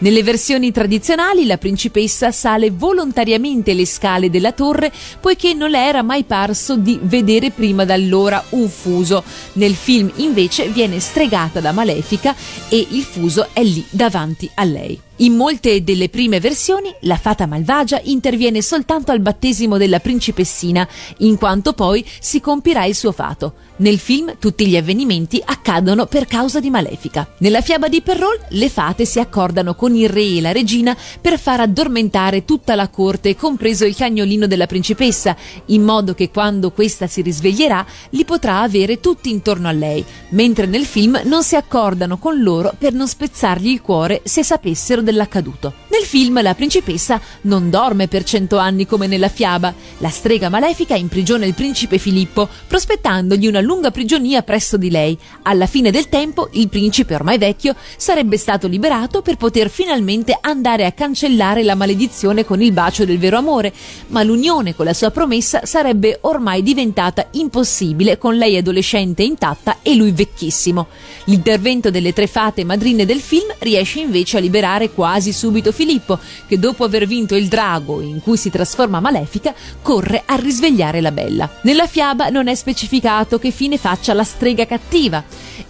[0.00, 6.02] Nelle versioni tradizionali la principessa sale volontariamente le scale della torre poiché non le era
[6.02, 9.24] mai parso di vedere prima d'allora un fuso.
[9.54, 12.34] Nel film invece viene stregata da Malefica
[12.68, 15.00] e il fuso è lì davanti a lei.
[15.20, 21.36] In molte delle prime versioni, la fata malvagia interviene soltanto al battesimo della principessina, in
[21.36, 23.52] quanto poi si compirà il suo fato.
[23.80, 27.34] Nel film tutti gli avvenimenti accadono per causa di Malefica.
[27.38, 31.38] Nella fiaba di Perrault le fate si accordano con il re e la regina per
[31.38, 37.06] far addormentare tutta la corte, compreso il cagnolino della principessa, in modo che quando questa
[37.06, 42.16] si risveglierà li potrà avere tutti intorno a lei, mentre nel film non si accordano
[42.18, 45.74] con loro per non spezzargli il cuore se sapessero dell'accaduto.
[45.88, 49.74] Nel film la principessa non dorme per cento anni come nella fiaba.
[49.98, 55.18] La strega malefica imprigiona il principe Filippo, prospettandogli una lunga prigionia presso di lei.
[55.42, 60.84] Alla fine del tempo, il principe, ormai vecchio, sarebbe stato liberato per poter finalmente andare
[60.84, 63.72] a cancellare la maledizione con il bacio del vero amore,
[64.08, 69.94] ma l'unione con la sua promessa sarebbe ormai diventata impossibile con lei adolescente intatta e
[69.94, 70.86] lui vecchissimo.
[71.24, 76.58] L'intervento delle tre fate madrine del film riesce invece a liberare quasi subito Filippo, che
[76.58, 81.48] dopo aver vinto il drago in cui si trasforma Malefica, corre a risvegliare la bella.
[81.62, 85.24] Nella fiaba non è specificato che fine faccia la strega cattiva,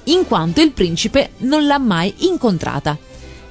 [0.05, 2.99] in quanto il principe non l'ha mai incontrata.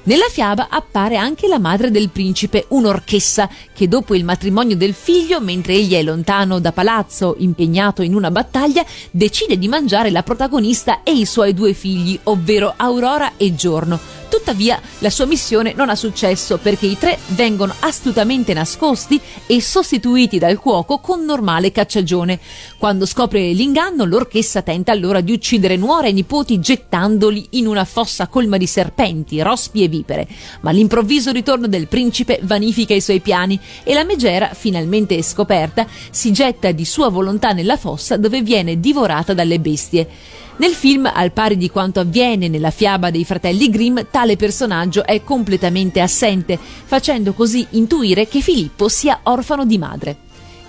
[0.02, 5.42] Nella fiaba appare anche la madre del principe, un'orchessa, che dopo il matrimonio del figlio,
[5.42, 11.02] mentre egli è lontano da palazzo, impegnato in una battaglia, decide di mangiare la protagonista
[11.02, 14.20] e i suoi due figli, ovvero Aurora e Giorno.
[14.30, 20.38] Tuttavia, la sua missione non ha successo perché i tre vengono astutamente nascosti e sostituiti
[20.38, 22.38] dal cuoco con normale cacciagione.
[22.78, 28.28] Quando scopre l'inganno, l'orchessa tenta allora di uccidere nuora e nipoti gettandoli in una fossa
[28.28, 30.26] colma di serpenti, rospi e vipere.
[30.62, 36.32] Ma l'improvviso ritorno del principe vanifica i suoi piani e la megera, finalmente scoperta, si
[36.32, 40.08] getta di sua volontà nella fossa dove viene divorata dalle bestie.
[40.56, 45.24] Nel film, al pari di quanto avviene nella fiaba dei fratelli Grimm, tale personaggio è
[45.24, 50.16] completamente assente, facendo così intuire che Filippo sia orfano di madre.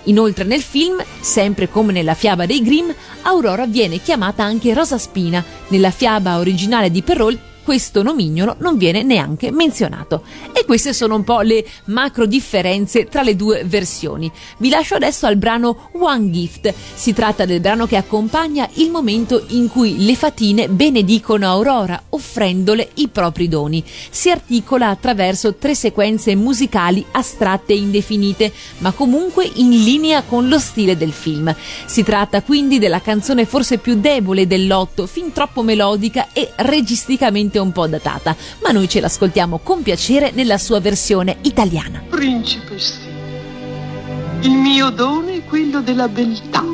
[0.04, 2.90] Inoltre nel film, sempre come nella fiaba dei Grimm,
[3.22, 5.44] Aurora viene chiamata anche Rosa Spina.
[5.68, 10.24] Nella fiaba originale di Perrault questo nomignolo non viene neanche menzionato.
[10.52, 14.30] E queste sono un po' le macro differenze tra le due versioni.
[14.58, 16.72] Vi lascio adesso al brano One Gift.
[16.94, 22.90] Si tratta del brano che accompagna il momento in cui le fatine benedicono Aurora, offrendole
[22.94, 23.84] i propri doni.
[24.10, 30.58] Si articola attraverso tre sequenze musicali astratte e indefinite, ma comunque in linea con lo
[30.58, 31.54] stile del film.
[31.86, 37.72] Si tratta quindi della canzone forse più debole dell'otto, fin troppo melodica e registicamente un
[37.72, 42.02] po' datata, ma noi ce l'ascoltiamo con piacere nella sua versione italiana.
[42.08, 43.10] Principessina,
[44.40, 46.64] il mio dono è quello della beltà.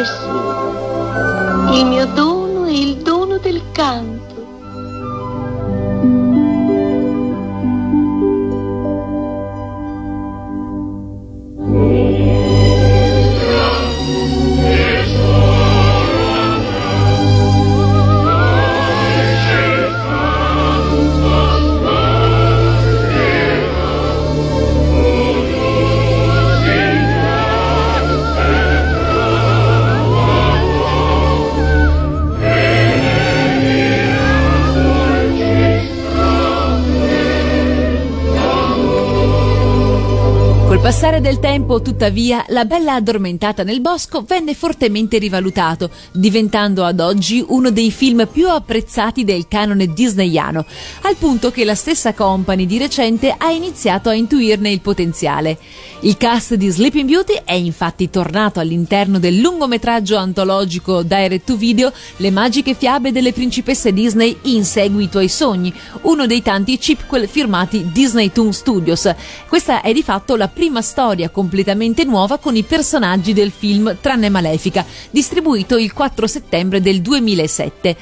[0.00, 4.19] Principessina, il mio dono è il dono del canto.
[40.90, 47.44] Passare del tempo, tuttavia, la bella addormentata nel bosco venne fortemente rivalutato, diventando ad oggi
[47.46, 50.66] uno dei film più apprezzati del canone disneyano,
[51.02, 55.58] al punto che la stessa company di recente ha iniziato a intuirne il potenziale.
[56.00, 61.92] Il cast di Sleeping Beauty è infatti tornato all'interno del lungometraggio antologico direct to video
[62.16, 65.72] Le magiche fiabe delle principesse Disney in seguito ai sogni,
[66.02, 69.08] uno dei tanti chipquel firmati Disney Toon Studios.
[69.46, 74.28] Questa è di fatto la prima storia completamente nuova con i personaggi del film tranne
[74.28, 77.96] Malefica, distribuito il 4 settembre del 2007.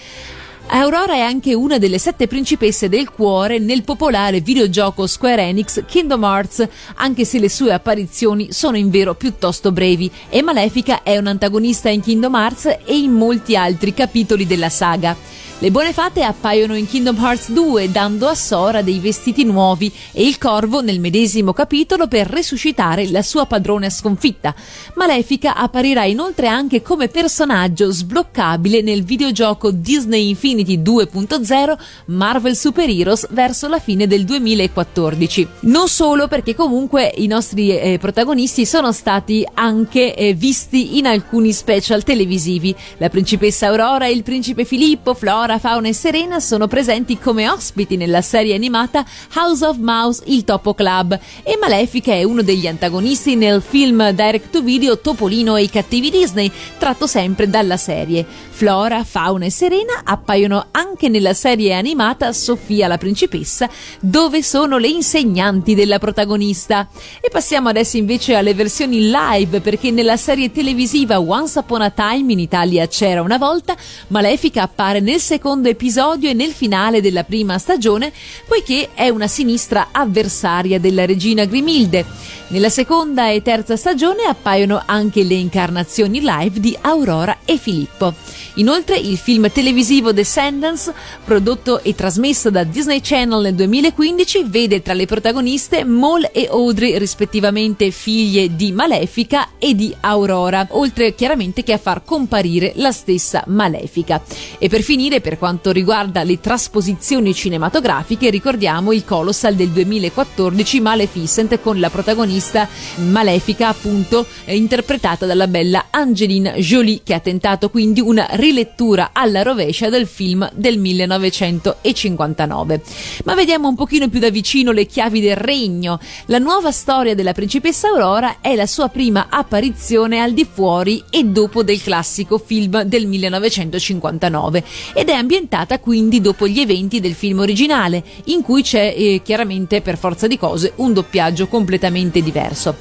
[0.71, 6.23] Aurora è anche una delle sette principesse del cuore nel popolare videogioco Square Enix Kingdom
[6.23, 11.27] Hearts, anche se le sue apparizioni sono in vero piuttosto brevi, e Malefica è un
[11.27, 15.17] antagonista in Kingdom Hearts e in molti altri capitoli della saga.
[15.61, 20.25] Le buone fate appaiono in Kingdom Hearts 2 dando a Sora dei vestiti nuovi e
[20.25, 24.55] il corvo nel medesimo capitolo per resuscitare la sua padrona sconfitta.
[24.95, 33.27] Malefica apparirà inoltre anche come personaggio sbloccabile nel videogioco Disney Infinity 2.0 Marvel Super Heroes
[33.31, 35.49] verso la fine del 2014.
[35.63, 41.53] Non solo perché comunque i nostri eh, protagonisti sono stati anche eh, visti in alcuni
[41.53, 42.73] special televisivi.
[42.99, 47.97] La principessa Aurora il principe Filippo, Flora Flora, Fauna e Serena sono presenti come ospiti
[47.97, 49.03] nella serie animata
[49.35, 54.51] House of Mouse, il Topo Club e Malefica è uno degli antagonisti nel film direct
[54.51, 58.27] to video Topolino e i cattivi Disney, tratto sempre dalla serie.
[58.59, 63.71] Flora, Fauna e Serena appaiono anche nella serie animata Sofia la principessa,
[64.01, 66.89] dove sono le insegnanti della protagonista.
[67.23, 72.33] E passiamo adesso invece alle versioni live, perché nella serie televisiva Once Upon a Time
[72.33, 73.77] in Italia c'era una volta,
[74.09, 78.13] Malefica appare nel secondo secondo episodio e nel finale della prima stagione,
[78.45, 82.05] poiché è una sinistra avversaria della regina Grimilde.
[82.49, 88.15] Nella seconda e terza stagione appaiono anche le incarnazioni live di Aurora e Filippo.
[88.55, 90.91] Inoltre il film televisivo Descendants,
[91.25, 96.99] prodotto e trasmesso da Disney Channel nel 2015, vede tra le protagoniste Maul e Audrey,
[96.99, 103.45] rispettivamente figlie di Malefica e di Aurora, oltre chiaramente che a far comparire la stessa
[103.47, 104.21] Malefica.
[104.59, 111.61] E per finire, per quanto riguarda le trasposizioni cinematografiche, ricordiamo il Colossal del 2014 Maleficent
[111.61, 118.01] con la protagonista Malefica, appunto eh, interpretata dalla bella Angeline Jolie, che ha tentato quindi
[118.01, 122.83] una rilettura alla rovescia del film del 1959.
[123.25, 126.01] Ma vediamo un pochino più da vicino le chiavi del regno.
[126.27, 131.25] La nuova storia della principessa Aurora è la sua prima apparizione al di fuori e
[131.25, 134.65] dopo del classico film del 1959
[134.95, 139.81] ed è ambientata quindi dopo gli eventi del film originale, in cui c'è eh, chiaramente
[139.81, 142.75] per forza di cose un doppiaggio completamente diverso.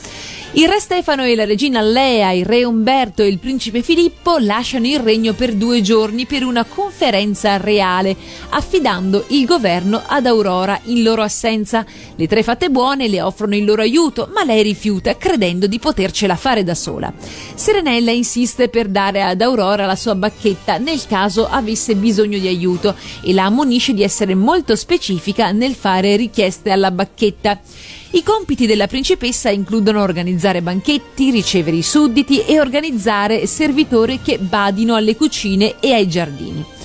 [0.58, 4.88] Il re Stefano e la regina Lea, il re Umberto e il principe Filippo lasciano
[4.88, 8.16] il regno per due giorni per una conferenza reale,
[8.50, 11.86] affidando il governo ad Aurora in loro assenza.
[12.16, 16.36] Le tre fatte buone le offrono il loro aiuto, ma lei rifiuta, credendo di potercela
[16.36, 17.14] fare da sola.
[17.54, 22.96] Serenella insiste per dare ad Aurora la sua bacchetta nel caso avesse bisogno di aiuto
[23.22, 27.60] e la ammonisce di essere molto specifica nel fare richieste alla bacchetta.
[28.12, 34.96] I compiti della principessa includono organizzare banchetti, ricevere i sudditi e organizzare servitori che badino
[34.96, 36.76] alle cucine e ai giardini.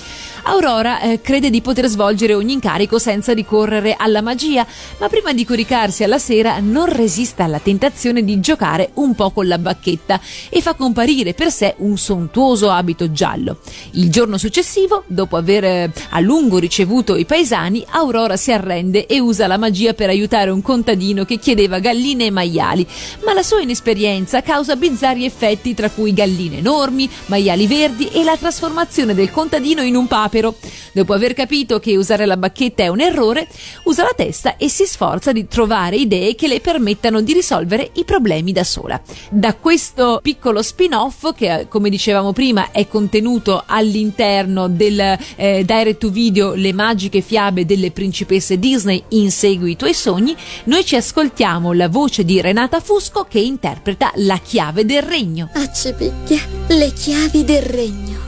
[0.44, 4.66] Aurora eh, crede di poter svolgere ogni incarico senza ricorrere alla magia,
[4.98, 9.46] ma prima di coricarsi alla sera non resiste alla tentazione di giocare un po' con
[9.46, 13.58] la bacchetta e fa comparire per sé un sontuoso abito giallo.
[13.92, 19.20] Il giorno successivo, dopo aver eh, a lungo ricevuto i paesani, Aurora si arrende e
[19.20, 22.86] usa la magia per aiutare un contadino che chiedeva galline e maiali,
[23.24, 28.36] ma la sua inesperienza causa bizzarri effetti tra cui galline enormi, maiali verdi e la
[28.36, 30.56] trasformazione del contadino in un papero.
[30.92, 33.46] Dopo aver capito che usare la bacchetta è un errore,
[33.84, 38.04] usa la testa e si sforza di trovare idee che le permettano di risolvere i
[38.04, 39.00] problemi da sola.
[39.28, 44.98] Da questo piccolo spin-off, che come dicevamo prima è contenuto all'interno del
[45.36, 50.84] eh, direct to video Le magiche fiabe delle principesse Disney Insegui i tuoi sogni, noi
[50.84, 55.50] ci ascoltiamo la voce di Renata Fusco che interpreta la chiave del regno.
[55.52, 58.21] Accepicchia, le chiavi del regno.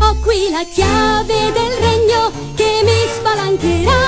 [0.00, 4.02] Ho qui la chiave del regno che mi spalancherà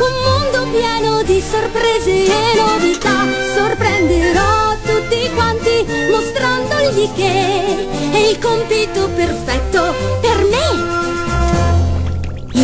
[0.00, 3.24] un mondo pieno di sorprese e novità.
[3.54, 10.64] Sorprenderò tutti quanti mostrandogli che è il compito perfetto per me.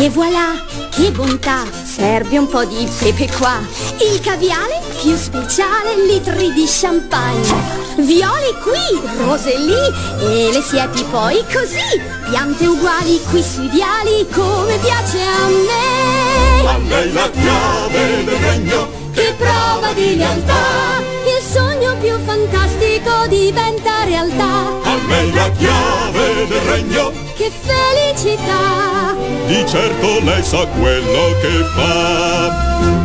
[0.03, 1.82] E voilà, che bontà!
[1.95, 3.59] Serve un po' di pepe qua.
[3.99, 7.53] Il caviale più speciale, litri di champagne.
[7.97, 12.01] Viole qui, rose lì e le siepi poi così.
[12.31, 16.67] Piante uguali qui sui viali come piace a me.
[16.67, 20.97] A lei la chiave del regno Che prova di lealtà.
[21.27, 24.81] Il sogno più fantastico diventa realtà.
[24.81, 29.13] A lei la chiave del regno Che felicità!
[29.47, 32.95] Di certo lei sa quello che fa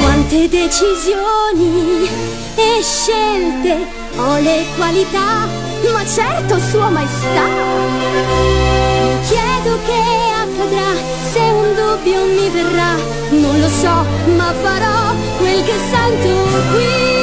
[0.00, 2.08] Quante decisioni
[2.54, 3.86] e scelte,
[4.16, 5.46] ho le qualità,
[5.92, 7.48] ma certo Sua Maestà.
[9.28, 10.02] chiedo che
[10.40, 10.94] accadrà
[11.30, 12.94] se un dubbio mi verrà.
[13.28, 14.06] Non lo so,
[14.36, 16.28] ma farò quel che sento
[16.72, 17.19] qui.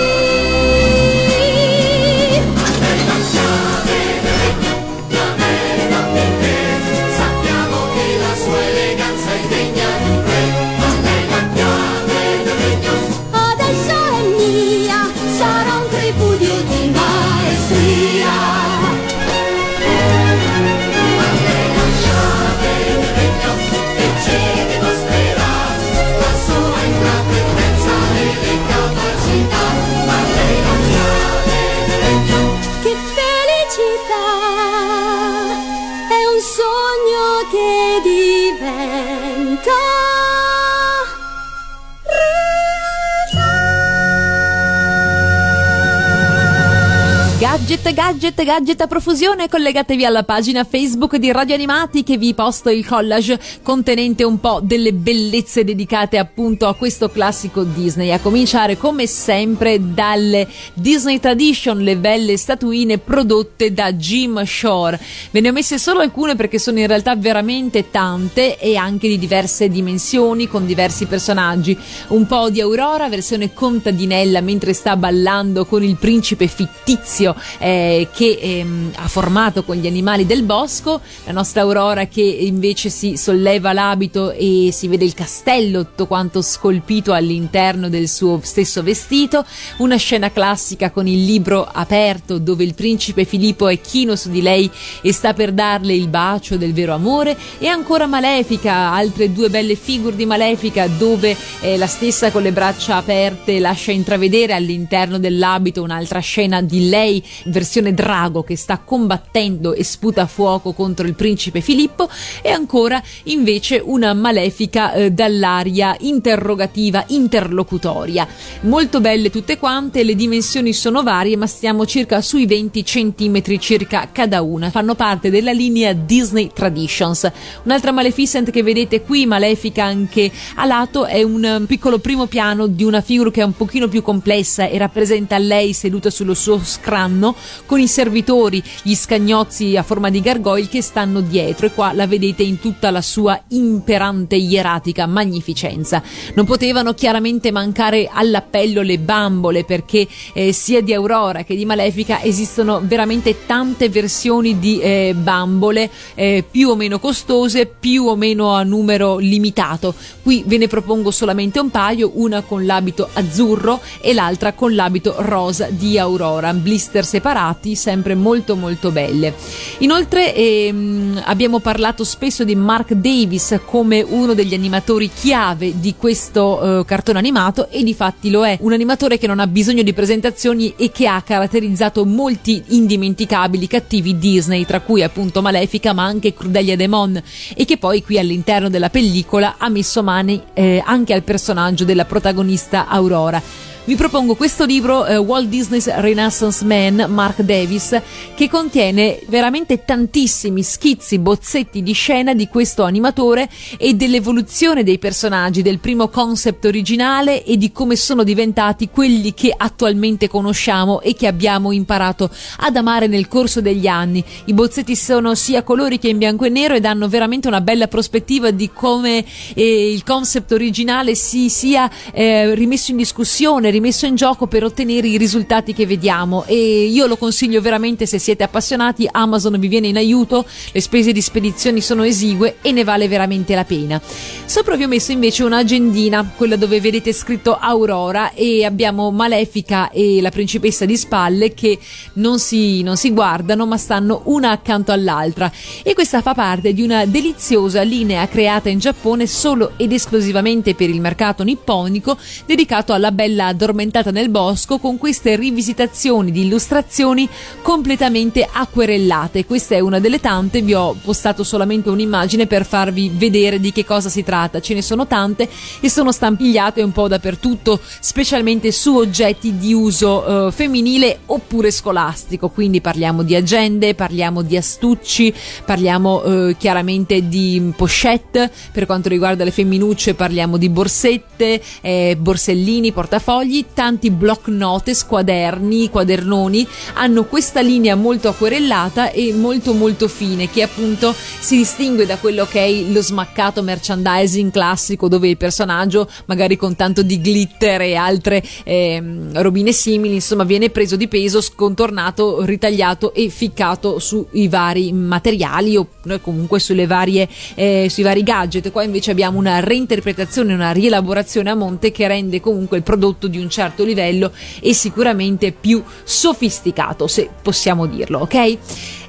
[47.58, 52.70] Gadget, gadget, gadget a profusione, collegatevi alla pagina Facebook di Radio Animati che vi posto
[52.70, 58.78] il collage contenente un po' delle bellezze dedicate appunto a questo classico Disney, a cominciare
[58.78, 64.99] come sempre dalle Disney Tradition, le belle statuine prodotte da Jim Shore.
[65.32, 69.18] Ve ne ho messe solo alcune perché sono in realtà veramente tante e anche di
[69.18, 71.76] diverse dimensioni con diversi personaggi.
[72.10, 78.38] Un po' di Aurora, versione contadinella mentre sta ballando con il principe fittizio eh, che
[78.41, 83.74] ehm, ha formato con gli animali del bosco, la nostra Aurora che invece si solleva
[83.74, 89.45] l'abito e si vede il castello tutto quanto scolpito all'interno del suo stesso vestito,
[89.78, 94.41] una scena classica con il libro aperto dove il principe Filippo è chino su di
[94.41, 94.70] lei
[95.02, 97.38] e sta per darle il bacio del vero amore.
[97.58, 102.52] E ancora Malefica, altre due belle figure di Malefica dove eh, la stessa con le
[102.52, 109.74] braccia aperte lascia intravedere all'interno dell'abito un'altra scena di lei versione drago che sta combattendo
[109.74, 112.10] e sputa fuoco contro il principe Filippo
[112.42, 118.28] e ancora invece una malefica eh, dall'aria interrogativa interlocutoria.
[118.62, 124.10] Molto belle tutte quante le dimensioni sono varie ma stiamo circa sui 20 centimetri circa
[124.12, 124.70] cada una.
[124.70, 127.32] Fanno parte della linea Disney Traditions.
[127.64, 132.68] Un'altra Maleficent che vedete qui malefica anche a lato è un eh, piccolo primo piano
[132.68, 136.60] di una figura che è un pochino più complessa e rappresenta lei seduta sullo suo
[136.64, 137.27] scranno
[137.66, 142.08] con i servitori, gli scagnozzi a forma di gargoyle che stanno dietro e qua la
[142.08, 146.02] vedete in tutta la sua imperante ieratica magnificenza.
[146.34, 152.22] Non potevano chiaramente mancare all'appello le bambole perché eh, sia di Aurora che di Malefica
[152.22, 158.54] esistono veramente tante versioni di eh, bambole eh, più o meno costose, più o meno
[158.54, 159.94] a numero limitato.
[160.22, 165.16] Qui ve ne propongo solamente un paio, una con l'abito azzurro e l'altra con l'abito
[165.18, 169.34] rosa di Aurora, blister separati, sempre molto molto belle.
[169.80, 176.80] Inoltre ehm, abbiamo parlato spesso di Mark Davis come uno degli animatori chiave di questo
[176.80, 179.93] eh, cartone animato e di fatti lo è, un animatore che non ha bisogno di
[179.93, 186.34] presentazioni e che ha caratterizzato molti indimenticabili cattivi Disney, tra cui appunto Malefica ma anche
[186.34, 187.22] Crudelia Demon
[187.55, 192.05] e che poi qui all'interno della pellicola ha messo mani eh, anche al personaggio della
[192.05, 193.66] protagonista Aurora.
[193.88, 197.98] Vi propongo questo libro eh, Walt Disney's Renaissance Man, Mark Davis,
[198.36, 205.62] che contiene veramente tantissimi schizzi, bozzetti di scena di questo animatore e dell'evoluzione dei personaggi,
[205.62, 211.28] del primo concept originale e di come sono diventati quelli che attualmente conosciamo e che
[211.28, 214.22] abbiamo imparato ad amare nel corso degli anni.
[214.48, 217.88] I bozzetti sono sia colori che in bianco e nero e danno veramente una bella
[217.88, 219.24] prospettiva di come
[219.54, 225.08] eh, il concept originale si sia eh, rimesso in discussione, rimesso in gioco per ottenere
[225.08, 226.44] i risultati che vediamo.
[226.46, 231.12] E io lo consiglio veramente se siete appassionati Amazon vi viene in aiuto le spese
[231.12, 234.02] di spedizioni sono esigue e ne vale veramente la pena.
[234.46, 240.22] Sopra vi ho messo invece un'agendina quella dove vedete scritto Aurora e abbiamo Malefica e
[240.22, 241.78] la principessa di spalle che
[242.14, 245.52] non si, non si guardano ma stanno una accanto all'altra.
[245.84, 250.90] E questa fa parte di una deliziosa linea creata in Giappone solo ed esclusivamente per
[250.90, 257.28] il mercato nipponico dedicato alla bella addormentata nel bosco con queste rivisitazioni di illustrazioni
[257.61, 259.45] completamente acquerellate.
[259.45, 263.84] Questa è una delle tante, vi ho postato solamente un'immagine per farvi vedere di che
[263.84, 264.61] cosa si tratta.
[264.61, 265.49] Ce ne sono tante
[265.82, 272.49] e sono stampigliate un po' dappertutto, specialmente su oggetti di uso eh, femminile oppure scolastico.
[272.49, 275.34] Quindi parliamo di agende, parliamo di astucci,
[275.65, 282.93] parliamo eh, chiaramente di pochette, per quanto riguarda le femminucce parliamo di borsette, eh, borsellini,
[282.93, 290.08] portafogli fogli, tanti block notes, quaderni, quadernoni, hanno questa linea molto acquerellata e molto molto
[290.08, 295.38] fine che appunto si distingue da quello che è lo smaccato merchandising classico dove il
[295.38, 301.08] personaggio magari con tanto di glitter e altre ehm, robine simili insomma viene preso di
[301.08, 305.88] peso, scontornato, ritagliato e ficcato sui vari materiali o
[306.22, 308.72] comunque sulle varie, eh, sui vari gadget.
[308.72, 313.38] Qua invece abbiamo una reinterpretazione, una rielaborazione a monte che rende comunque il prodotto di
[313.38, 318.36] un certo livello e sicuramente più sofisticato, se possiamo dirlo, ok?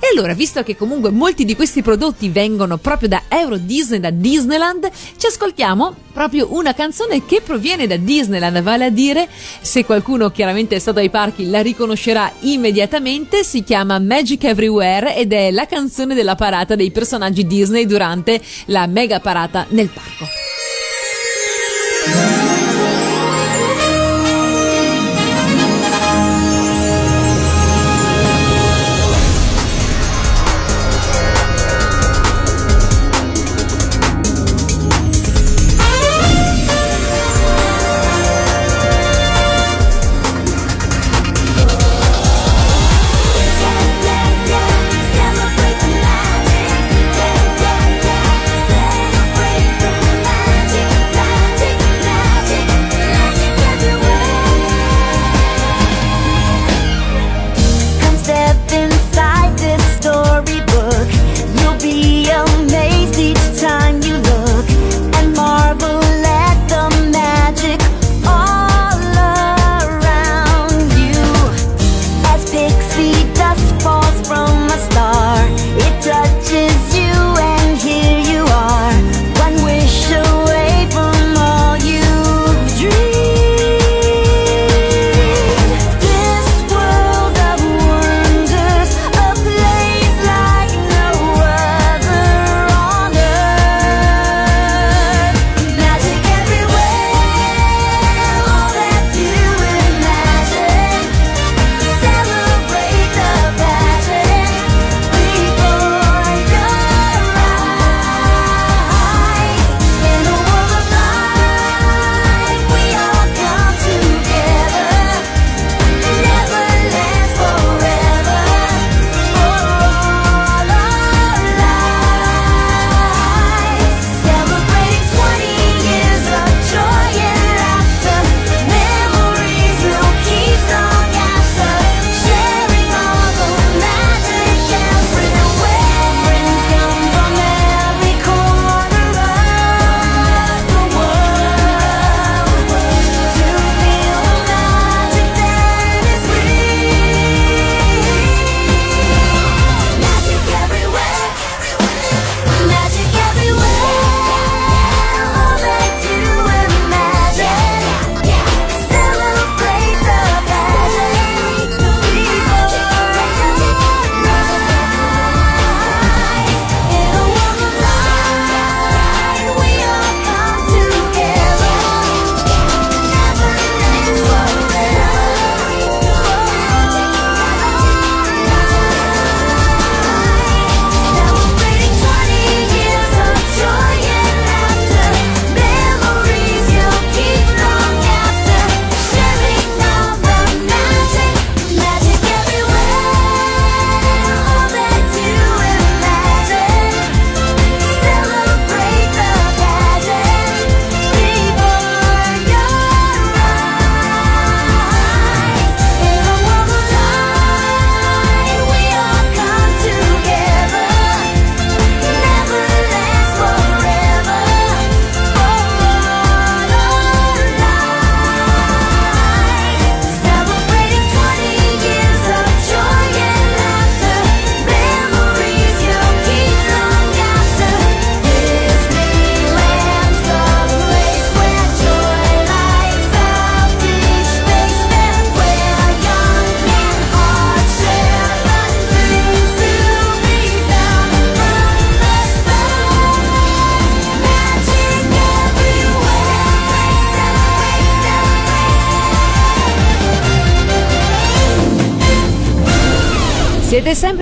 [0.01, 4.11] E allora, visto che comunque molti di questi prodotti vengono proprio da Euro Disney, da
[4.11, 9.29] Disneyland, ci ascoltiamo proprio una canzone che proviene da Disneyland, vale a dire,
[9.61, 15.33] se qualcuno chiaramente è stato ai parchi la riconoscerà immediatamente, si chiama Magic Everywhere ed
[15.33, 20.27] è la canzone della parata dei personaggi Disney durante la mega parata nel parco.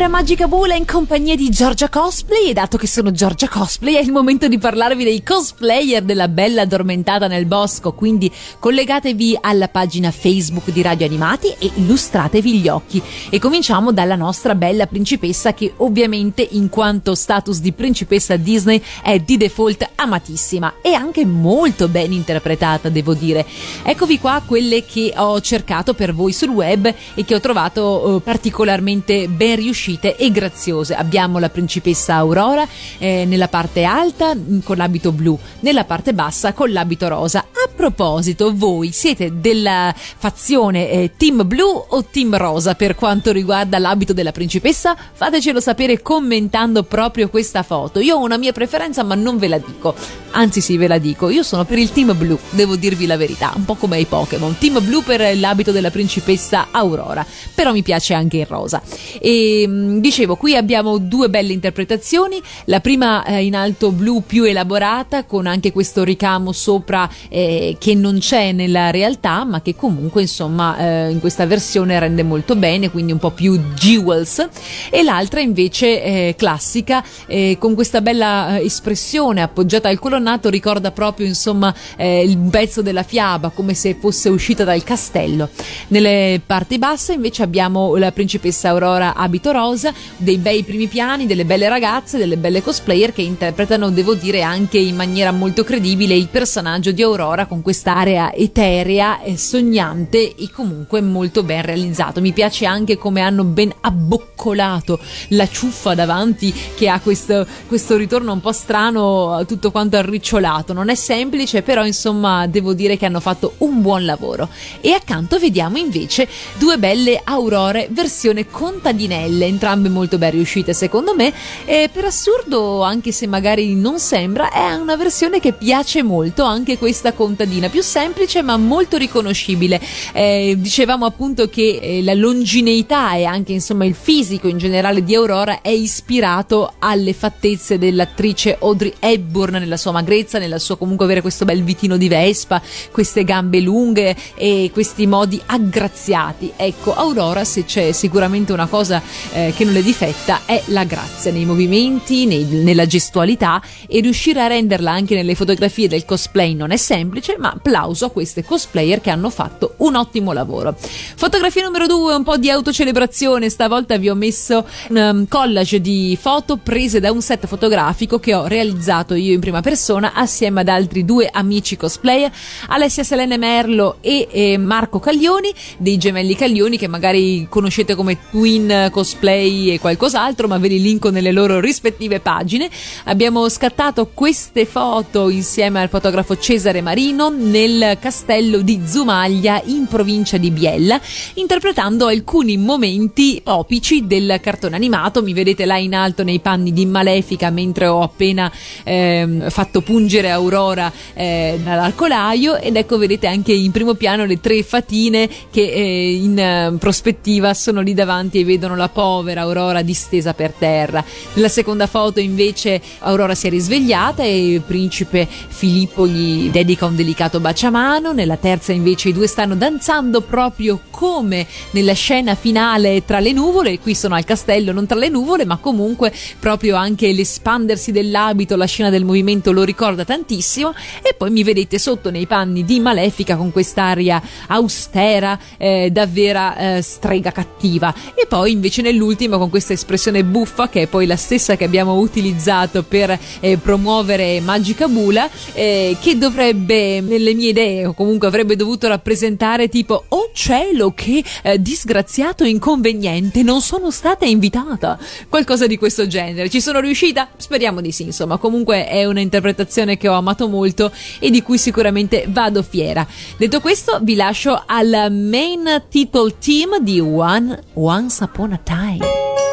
[0.07, 4.01] A Magica Bula in compagnia di Giorgia Cosplay e dato che sono Giorgia Cosplay è
[4.01, 8.31] il momento di parlarvi dei cosplayer della Bella Addormentata nel Bosco, quindi
[8.61, 13.03] collegatevi alla pagina Facebook di Radio Animati e illustratevi gli occhi.
[13.31, 19.19] E cominciamo dalla nostra bella principessa che ovviamente in quanto status di principessa Disney è
[19.19, 23.45] di default amatissima e anche molto ben interpretata, devo dire.
[23.83, 28.21] Eccovi qua quelle che ho cercato per voi sul web e che ho trovato eh,
[28.21, 30.95] particolarmente ben riuscite e graziose.
[30.95, 32.67] Abbiamo la principessa Aurora
[32.99, 37.41] eh, nella parte alta mh, con l'abito blu, nella parte bassa con l'abito rosa.
[37.41, 43.79] A proposito, voi siete della fazione eh, team blu o team rosa per quanto riguarda
[43.79, 44.97] l'abito della principessa?
[45.13, 48.01] Fatecelo sapere commentando proprio questa foto.
[48.01, 49.95] Io ho una mia preferenza, ma non ve la dico.
[50.33, 51.29] Anzi, sì, ve la dico.
[51.31, 54.57] Io sono per il team blu, devo dirvi la verità, un po' come i Pokémon.
[54.59, 57.25] Team blu per l'abito della principessa Aurora,
[57.55, 58.83] però mi piace anche il rosa.
[59.21, 62.41] E mh, dicevo, qui abbiamo due belle interpretazioni.
[62.67, 67.95] La prima eh, in alto blu più elaborata, con anche questo ricamo sopra eh, che
[67.95, 72.91] non c'è nella realtà, ma che comunque insomma eh, in questa versione rende molto bene,
[72.91, 74.49] quindi un po' più jewels.
[74.91, 80.91] E l'altra invece eh, classica, eh, con questa bella eh, espressione appoggiata al colonnato, ricorda
[80.91, 85.49] proprio insomma il pezzo della fiaba, come se fosse uscita dal castello.
[85.89, 89.76] Nelle parti basse invece abbiamo la principessa Aurora abito rosa,
[90.17, 94.79] dei bei primi piani, delle belle ragazze, delle belle cosplayer che interpretano, devo dire, anche
[94.79, 101.01] in maniera molto credibile il personaggio di Aurora con quest'area eterea, e sognante e comunque
[101.01, 102.21] molto ben realizzato.
[102.21, 104.99] Mi piace anche come hanno ben abboccolato
[105.29, 110.73] la ciuffa davanti che ha questo, questo ritorno un po' strano, tutto quanto arricciolato.
[110.73, 114.49] Non è semplice, però insomma devo dire che hanno fatto un buon lavoro.
[114.81, 121.33] E accanto vediamo invece due belle aurore versione contadinelle, entrambe molto ben riuscite secondo me.
[121.65, 126.79] E per assurdo, anche se magari non sembra, è una versione che piace molto, anche
[126.79, 129.81] questa contadina, più semplice ma molto riconoscibile.
[130.13, 135.15] Eh, dicevamo appunto che eh, la longineità e anche insomma il fisico in generale di
[135.15, 141.23] Aurora è ispirato alle fattezze dell'attrice Audrey Hepburn nella sua magrezza, nella sua comunque avere
[141.23, 142.61] questo bel vitino di Vespa,
[142.93, 146.53] queste gambe lunghe e questi modi aggraziati.
[146.57, 149.03] Ecco, Aurora se c'è sicuramente una cosa
[149.33, 154.41] eh, che non le difetta è la grazia nei movimenti, nei- nella gestualità e riuscire
[154.41, 159.01] a renderla anche nelle fotografie del cosplay non è semplice, ma applauso a queste cosplayer
[159.01, 160.77] che hanno fatto un ottimo lavoro.
[160.79, 166.17] Fotografia numero due, un po' di autocelebrazione, stavolta vi ho messo un um, collage di
[166.21, 170.69] foto prese da un set fotografico che ho realizzato io in prima persona assieme ad
[170.69, 172.31] altri due amici cosplayer,
[172.69, 178.89] Alessia Selene Merlo e eh, Marco Caglioni, dei gemelli Caglioni che magari conoscete come Twin
[179.37, 182.69] Cosplay e qualcos'altro, ma ve li linko nelle loro rispettive pagine.
[183.05, 190.39] Abbiamo scattato queste foto insieme al fotografo Cesare Marino nel castello di Zumaglia in provincia
[190.39, 190.99] di Biella,
[191.35, 195.23] interpretando alcuni momenti opici del cartone animato.
[195.23, 198.51] Mi vedete là in alto nei panni di Malefica mentre ho appena
[198.85, 204.63] ehm, fatto pungere Aurora eh, dall'alcolaio ed ecco vedete anche in primo piano le tre
[204.63, 210.35] fatine che eh, in eh, prospettiva sono lì davanti e vedono la povera Aurora distesa
[210.35, 211.05] per terra.
[211.35, 216.97] Nella seconda foto invece Aurora si è risvegliata e il principe Filippo gli dedica un
[216.97, 223.21] delicato baciamano, nella terza invece i due stanno danzando proprio come nella scena finale tra
[223.21, 227.93] le nuvole, qui sono al castello non tra le nuvole, ma comunque proprio anche l'espandersi
[227.93, 230.75] dell'abito, la scena del movimento lo ricorda tantissimo.
[231.03, 236.83] E poi mi vedete sotto nei panni di Malefica con quest'aria austera, eh, davvero eh,
[236.83, 237.95] strega cattiva.
[238.15, 241.95] E poi invece nell'ultimo con questa espressione buffa che è poi la stessa che abbiamo
[241.95, 248.57] utilizzato per eh, promuovere Magica Bula eh, che dovrebbe nelle mie idee o comunque avrebbe
[248.57, 254.99] dovuto rappresentare tipo oh cielo che eh, disgraziato inconveniente non sono stata invitata.
[255.31, 256.51] Qualcosa di questo genere.
[256.51, 257.29] Ci sono riuscita?
[257.39, 258.37] Speriamo di sì insomma.
[258.37, 263.07] Comunque è un'interpretazione che ho amato molto e di cui sicuramente vado fiera.
[263.39, 269.46] Detto questo vi lascio al main title team di One Once Upon a Time Once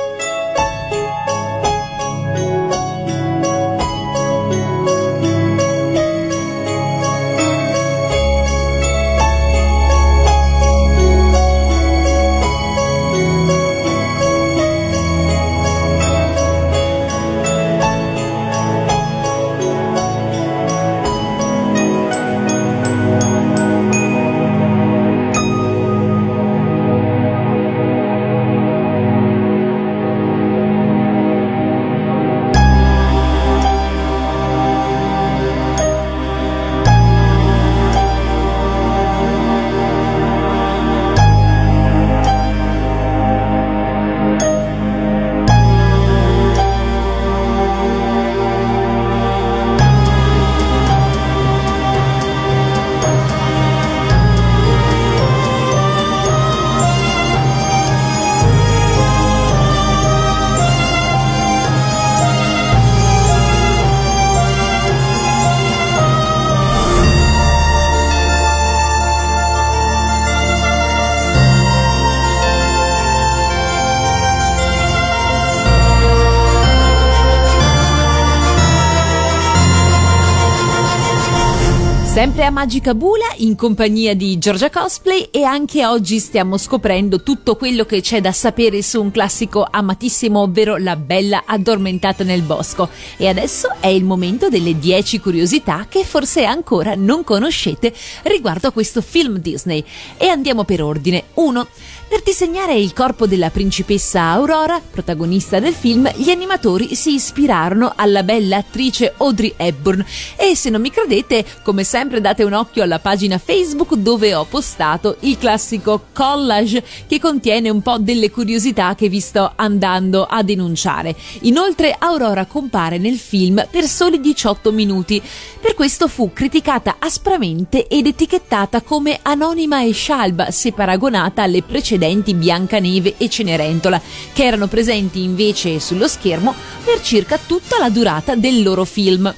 [82.54, 88.00] Magica Bula in compagnia di Giorgia Cosplay e anche oggi stiamo scoprendo tutto quello che
[88.00, 92.90] c'è da sapere su un classico amatissimo, ovvero La Bella addormentata nel bosco.
[93.18, 97.92] E adesso è il momento delle 10 curiosità che forse ancora non conoscete
[98.22, 99.84] riguardo a questo film Disney.
[100.18, 101.24] E andiamo per ordine.
[101.34, 101.68] 1.
[102.14, 108.22] Per disegnare il corpo della principessa Aurora, protagonista del film, gli animatori si ispirarono alla
[108.22, 110.06] bella attrice Audrey Hepburn
[110.36, 114.46] e se non mi credete, come sempre date un occhio alla pagina Facebook dove ho
[114.46, 120.44] postato il classico collage che contiene un po' delle curiosità che vi sto andando a
[120.44, 121.16] denunciare.
[121.42, 125.20] Inoltre Aurora compare nel film per soli 18 minuti.
[125.60, 132.02] Per questo fu criticata aspramente ed etichettata come anonima e scialba se paragonata alle precedenti
[132.36, 134.02] Biancaneve e Cenerentola,
[134.34, 139.34] che erano presenti invece sullo schermo per circa tutta la durata del loro film.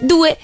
[0.00, 0.38] 2.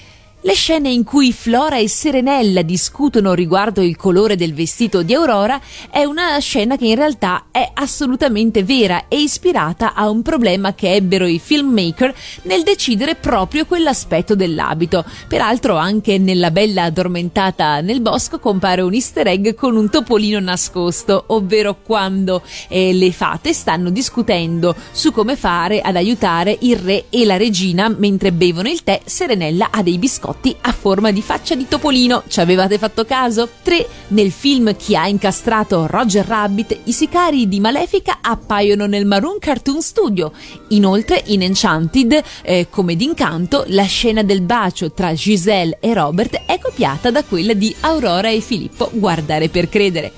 [0.47, 5.59] Le scene in cui Flora e Serenella discutono riguardo il colore del vestito di Aurora
[5.89, 10.93] è una scena che in realtà è assolutamente vera e ispirata a un problema che
[10.93, 15.03] ebbero i filmmaker nel decidere proprio quell'aspetto dell'abito.
[15.27, 21.25] Peraltro anche nella bella addormentata nel bosco compare un easter egg con un topolino nascosto,
[21.27, 27.25] ovvero quando eh, le fate stanno discutendo su come fare ad aiutare il re e
[27.25, 31.67] la regina mentre bevono il tè, Serenella ha dei biscotti a forma di faccia di
[31.67, 32.23] topolino.
[32.27, 33.49] Ci avevate fatto caso?
[33.63, 33.87] 3.
[34.09, 39.81] Nel film Chi ha incastrato Roger Rabbit, i sicari di Malefica appaiono nel Maroon Cartoon
[39.81, 40.31] Studio.
[40.69, 46.59] Inoltre, in Enchanted, eh, come d'incanto, la scena del bacio tra Giselle e Robert è
[46.59, 48.89] copiata da quella di Aurora e Filippo.
[48.93, 50.11] Guardare per credere.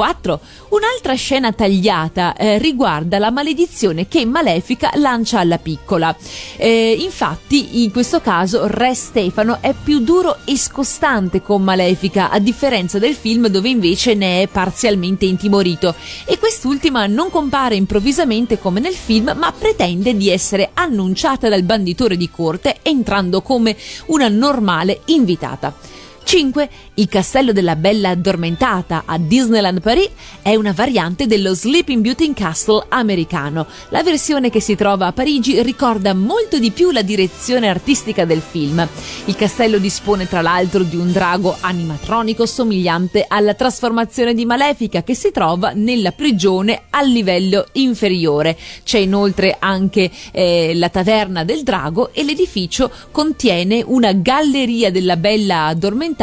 [0.00, 0.40] 4.
[0.70, 6.16] Un'altra scena tagliata eh, riguarda la maledizione che Malefica lancia alla piccola.
[6.56, 12.38] Eh, infatti, in questo caso, Re Stefano è più duro e scostante con Malefica, a
[12.38, 15.94] differenza del film dove invece ne è parzialmente intimorito.
[16.24, 22.16] E quest'ultima non compare improvvisamente come nel film, ma pretende di essere annunciata dal banditore
[22.16, 23.76] di corte entrando come
[24.06, 25.98] una normale invitata.
[26.30, 26.68] 5.
[26.94, 30.10] Il castello della Bella Addormentata a Disneyland Paris
[30.42, 33.66] è una variante dello Sleeping Beauty Castle americano.
[33.88, 38.42] La versione che si trova a Parigi ricorda molto di più la direzione artistica del
[38.48, 38.86] film.
[39.24, 45.16] Il castello dispone tra l'altro di un drago animatronico somigliante alla trasformazione di Malefica che
[45.16, 48.56] si trova nella prigione al livello inferiore.
[48.84, 55.64] C'è inoltre anche eh, la taverna del drago e l'edificio contiene una galleria della Bella
[55.64, 56.18] Addormentata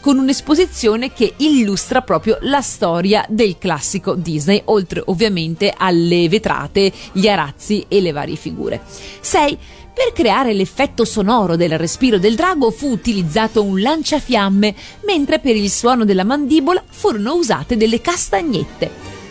[0.00, 7.28] con un'esposizione che illustra proprio la storia del classico Disney, oltre ovviamente alle vetrate, gli
[7.28, 8.82] arazzi e le varie figure.
[9.20, 9.58] 6.
[9.94, 14.74] Per creare l'effetto sonoro del respiro del drago fu utilizzato un lanciafiamme,
[15.04, 18.90] mentre per il suono della mandibola furono usate delle castagnette.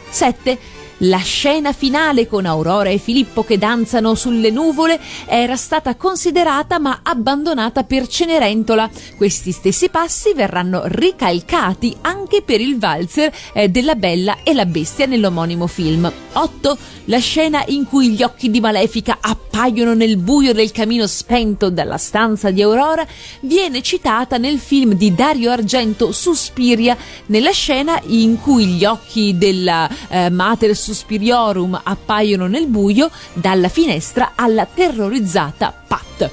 [0.09, 0.59] 7.
[1.01, 7.01] La scena finale con Aurora e Filippo che danzano sulle nuvole era stata considerata ma
[7.03, 8.89] abbandonata per Cenerentola.
[9.15, 15.05] Questi stessi passi verranno ricalcati anche per il valzer eh, della Bella e la Bestia
[15.05, 16.11] nell'omonimo film.
[16.37, 16.77] 8.
[17.05, 21.97] La scena in cui gli occhi di Malefica appaiono nel buio del camino spento dalla
[21.97, 23.05] stanza di Aurora
[23.41, 26.95] viene citata nel film di Dario Argento Suspiria,
[27.27, 34.33] nella scena in cui gli occhi della eh, Mater Suspiriorum appaiono nel buio dalla finestra
[34.35, 36.29] alla terrorizzata Pat.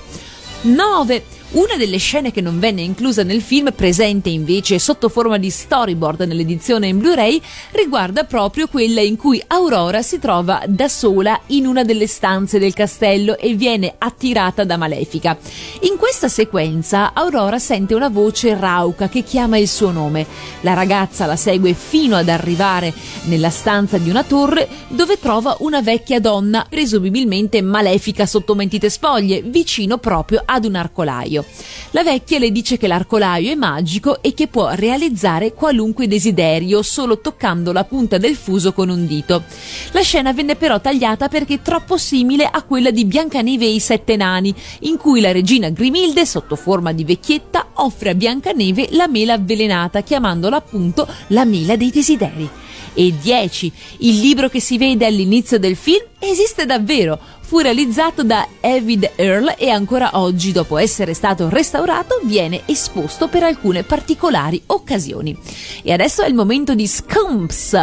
[0.62, 1.33] 9.
[1.54, 6.22] Una delle scene che non venne inclusa nel film, presente invece sotto forma di storyboard
[6.22, 7.40] nell'edizione in Blu-ray,
[7.70, 12.74] riguarda proprio quella in cui Aurora si trova da sola in una delle stanze del
[12.74, 15.38] castello e viene attirata da Malefica.
[15.82, 20.26] In questa sequenza Aurora sente una voce rauca che chiama il suo nome.
[20.62, 22.92] La ragazza la segue fino ad arrivare
[23.26, 29.40] nella stanza di una torre dove trova una vecchia donna, presumibilmente malefica sotto mentite spoglie,
[29.40, 31.43] vicino proprio ad un arcolaio.
[31.90, 37.20] La vecchia le dice che l'arcolaio è magico e che può realizzare qualunque desiderio solo
[37.20, 39.44] toccando la punta del fuso con un dito.
[39.92, 44.16] La scena venne però tagliata perché troppo simile a quella di Biancaneve e i sette
[44.16, 49.34] nani, in cui la regina Grimilde, sotto forma di vecchietta, offre a Biancaneve la mela
[49.34, 52.50] avvelenata, chiamandola appunto la mela dei desideri.
[52.94, 53.72] E 10.
[53.98, 57.18] Il libro che si vede all'inizio del film esiste davvero.
[57.44, 63.42] fu realizzato da David Earl e ancora oggi, dopo essere stato restaurato, viene esposto per
[63.42, 65.36] alcune particolari occasioni.
[65.82, 67.78] E adesso è il momento di Scumps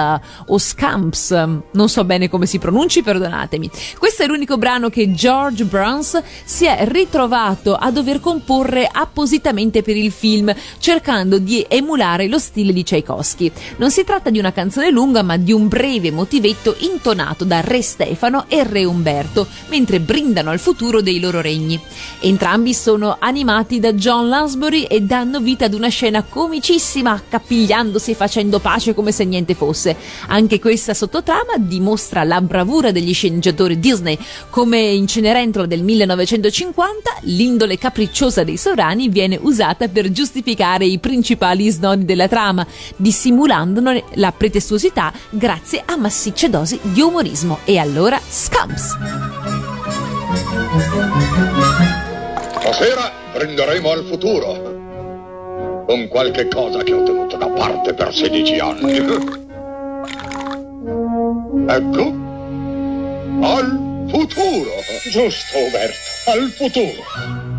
[0.47, 1.31] o Scamps,
[1.71, 3.69] non so bene come si pronunci, perdonatemi.
[3.99, 9.95] Questo è l'unico brano che George Bruns si è ritrovato a dover comporre appositamente per
[9.95, 13.51] il film, cercando di emulare lo stile di Tchaikovsky.
[13.77, 17.81] Non si tratta di una canzone lunga, ma di un breve motivetto intonato da Re
[17.81, 21.79] Stefano e Re Umberto, mentre brindano al futuro dei loro regni.
[22.19, 28.15] Entrambi sono animati da John Lansbury e danno vita ad una scena comicissima, accapigliandosi e
[28.15, 29.97] facendo pace come se niente fosse.
[30.27, 34.17] Anche questa sottotrama dimostra la bravura degli sceneggiatori Disney.
[34.51, 41.69] Come in Cenerentola del 1950, l'indole capricciosa dei sovrani viene usata per giustificare i principali
[41.69, 42.65] snodi della trama,
[42.95, 44.89] dissimulandone la pretestuosità
[45.29, 47.59] grazie a massicce dosi di umorismo.
[47.65, 48.97] E allora, Scumps!
[52.59, 55.83] Stasera prenderemo al futuro.
[55.85, 58.97] Con qualche cosa che ho tenuto da parte per 16 anni.
[61.67, 62.29] Ecco.
[63.41, 64.71] Al futuro.
[65.09, 65.97] Giusto, Umberto.
[66.27, 67.49] Al futuro.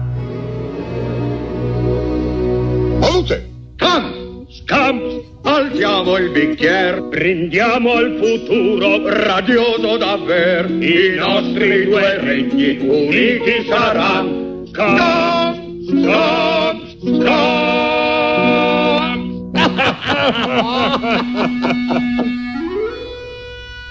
[3.22, 3.50] Salute.
[3.76, 5.21] Scamp, scamp,
[5.54, 10.68] alziamo il bicchiere, brindiamo al futuro, radioso davvero.
[10.68, 14.64] I nostri due regni uniti saranno.
[14.66, 16.80] Scamp, scamp,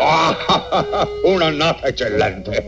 [0.03, 0.35] Ah,
[1.25, 2.51] Un'annata eccellente.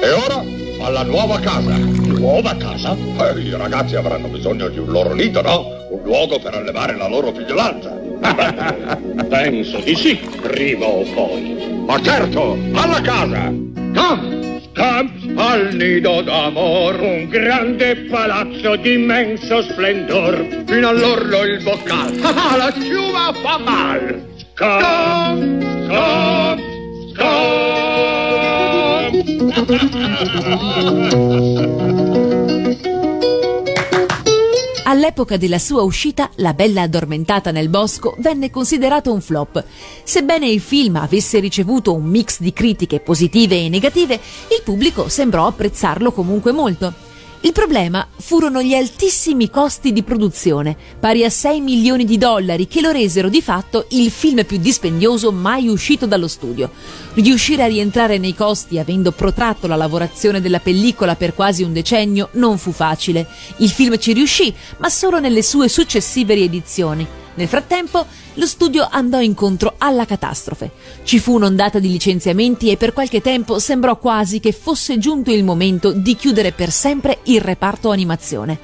[0.00, 0.42] e ora
[0.80, 2.11] alla nuova casa.
[2.22, 2.96] Nuova casa?
[3.18, 5.88] Eh, I ragazzi avranno bisogno di un loro nido, no?
[5.90, 7.90] Un luogo per allevare la loro figliolanza.
[9.28, 11.82] Penso di sì, prima o poi.
[11.84, 13.52] Ma certo, alla casa!
[13.90, 20.62] Scamp, scamp, al nido d'amor, un grande palazzo d'immenso splendor.
[20.64, 22.20] Fino all'orlo il boccale.
[22.22, 24.28] Ah, la sciuma fa mal.
[24.54, 25.60] Scamp,
[27.12, 27.80] scamp,
[34.92, 39.64] All'epoca della sua uscita, La bella addormentata nel bosco venne considerato un flop.
[40.04, 44.20] Sebbene il film avesse ricevuto un mix di critiche positive e negative,
[44.50, 47.11] il pubblico sembrò apprezzarlo comunque molto.
[47.44, 52.80] Il problema furono gli altissimi costi di produzione, pari a 6 milioni di dollari, che
[52.80, 56.70] lo resero di fatto il film più dispendioso mai uscito dallo studio.
[57.14, 62.28] Riuscire a rientrare nei costi avendo protratto la lavorazione della pellicola per quasi un decennio
[62.34, 63.26] non fu facile.
[63.56, 67.21] Il film ci riuscì, ma solo nelle sue successive riedizioni.
[67.34, 68.04] Nel frattempo,
[68.34, 70.70] lo studio andò incontro alla catastrofe.
[71.02, 75.42] Ci fu un'ondata di licenziamenti e per qualche tempo sembrò quasi che fosse giunto il
[75.42, 78.58] momento di chiudere per sempre il reparto animazione.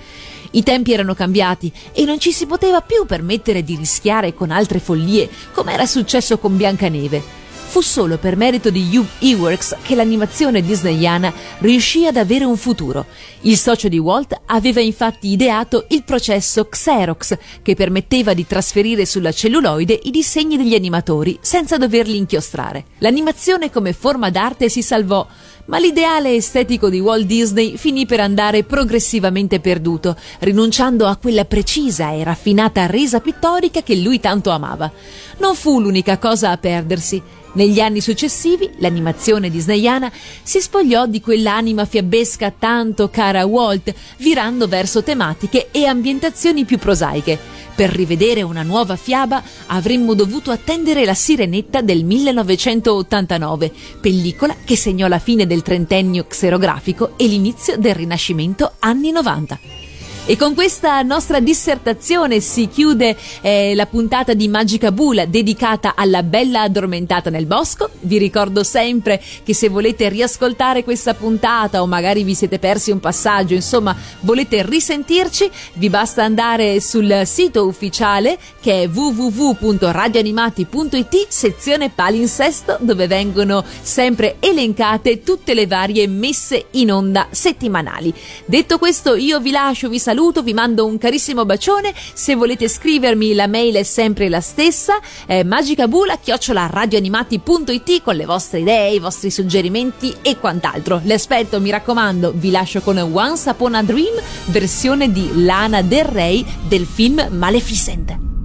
[0.52, 4.78] I tempi erano cambiati e non ci si poteva più permettere di rischiare con altre
[4.78, 7.47] follie come era successo con Biancaneve.
[7.68, 13.04] Fu solo per merito di Hugh Eworks che l'animazione disneyana riuscì ad avere un futuro.
[13.42, 19.32] Il socio di Walt aveva infatti ideato il processo Xerox, che permetteva di trasferire sulla
[19.32, 22.86] celluloide i disegni degli animatori senza doverli inchiostrare.
[23.00, 25.26] L'animazione come forma d'arte si salvò,
[25.66, 32.12] ma l'ideale estetico di Walt Disney finì per andare progressivamente perduto, rinunciando a quella precisa
[32.12, 34.90] e raffinata resa pittorica che lui tanto amava.
[35.36, 37.36] Non fu l'unica cosa a perdersi.
[37.58, 40.12] Negli anni successivi, l'animazione disneyana
[40.44, 46.78] si spogliò di quell'anima fiabesca tanto cara a Walt, virando verso tematiche e ambientazioni più
[46.78, 47.36] prosaiche.
[47.74, 55.08] Per rivedere una nuova fiaba avremmo dovuto attendere La Sirenetta del 1989, pellicola che segnò
[55.08, 59.87] la fine del trentennio xerografico e l'inizio del Rinascimento anni 90.
[60.30, 66.22] E con questa nostra dissertazione si chiude eh, la puntata di Magica Bula dedicata alla
[66.22, 67.88] bella addormentata nel bosco.
[68.00, 73.00] Vi ricordo sempre che se volete riascoltare questa puntata o magari vi siete persi un
[73.00, 82.76] passaggio, insomma, volete risentirci, vi basta andare sul sito ufficiale che è www.radioanimati.it sezione palinsesto
[82.80, 88.12] dove vengono sempre elencate tutte le varie messe in onda settimanali.
[88.44, 91.94] Detto questo, io vi lascio, vi saluto saluto, vi mando un carissimo bacione.
[92.12, 98.94] Se volete scrivermi, la mail è sempre la stessa: eh, magicabula-radioanimati.it con le vostre idee,
[98.94, 101.00] i vostri suggerimenti e quant'altro.
[101.04, 106.04] Le aspetto, mi raccomando, vi lascio con Once Upon a Dream, versione di Lana Del
[106.04, 108.37] Rey del film Maleficent.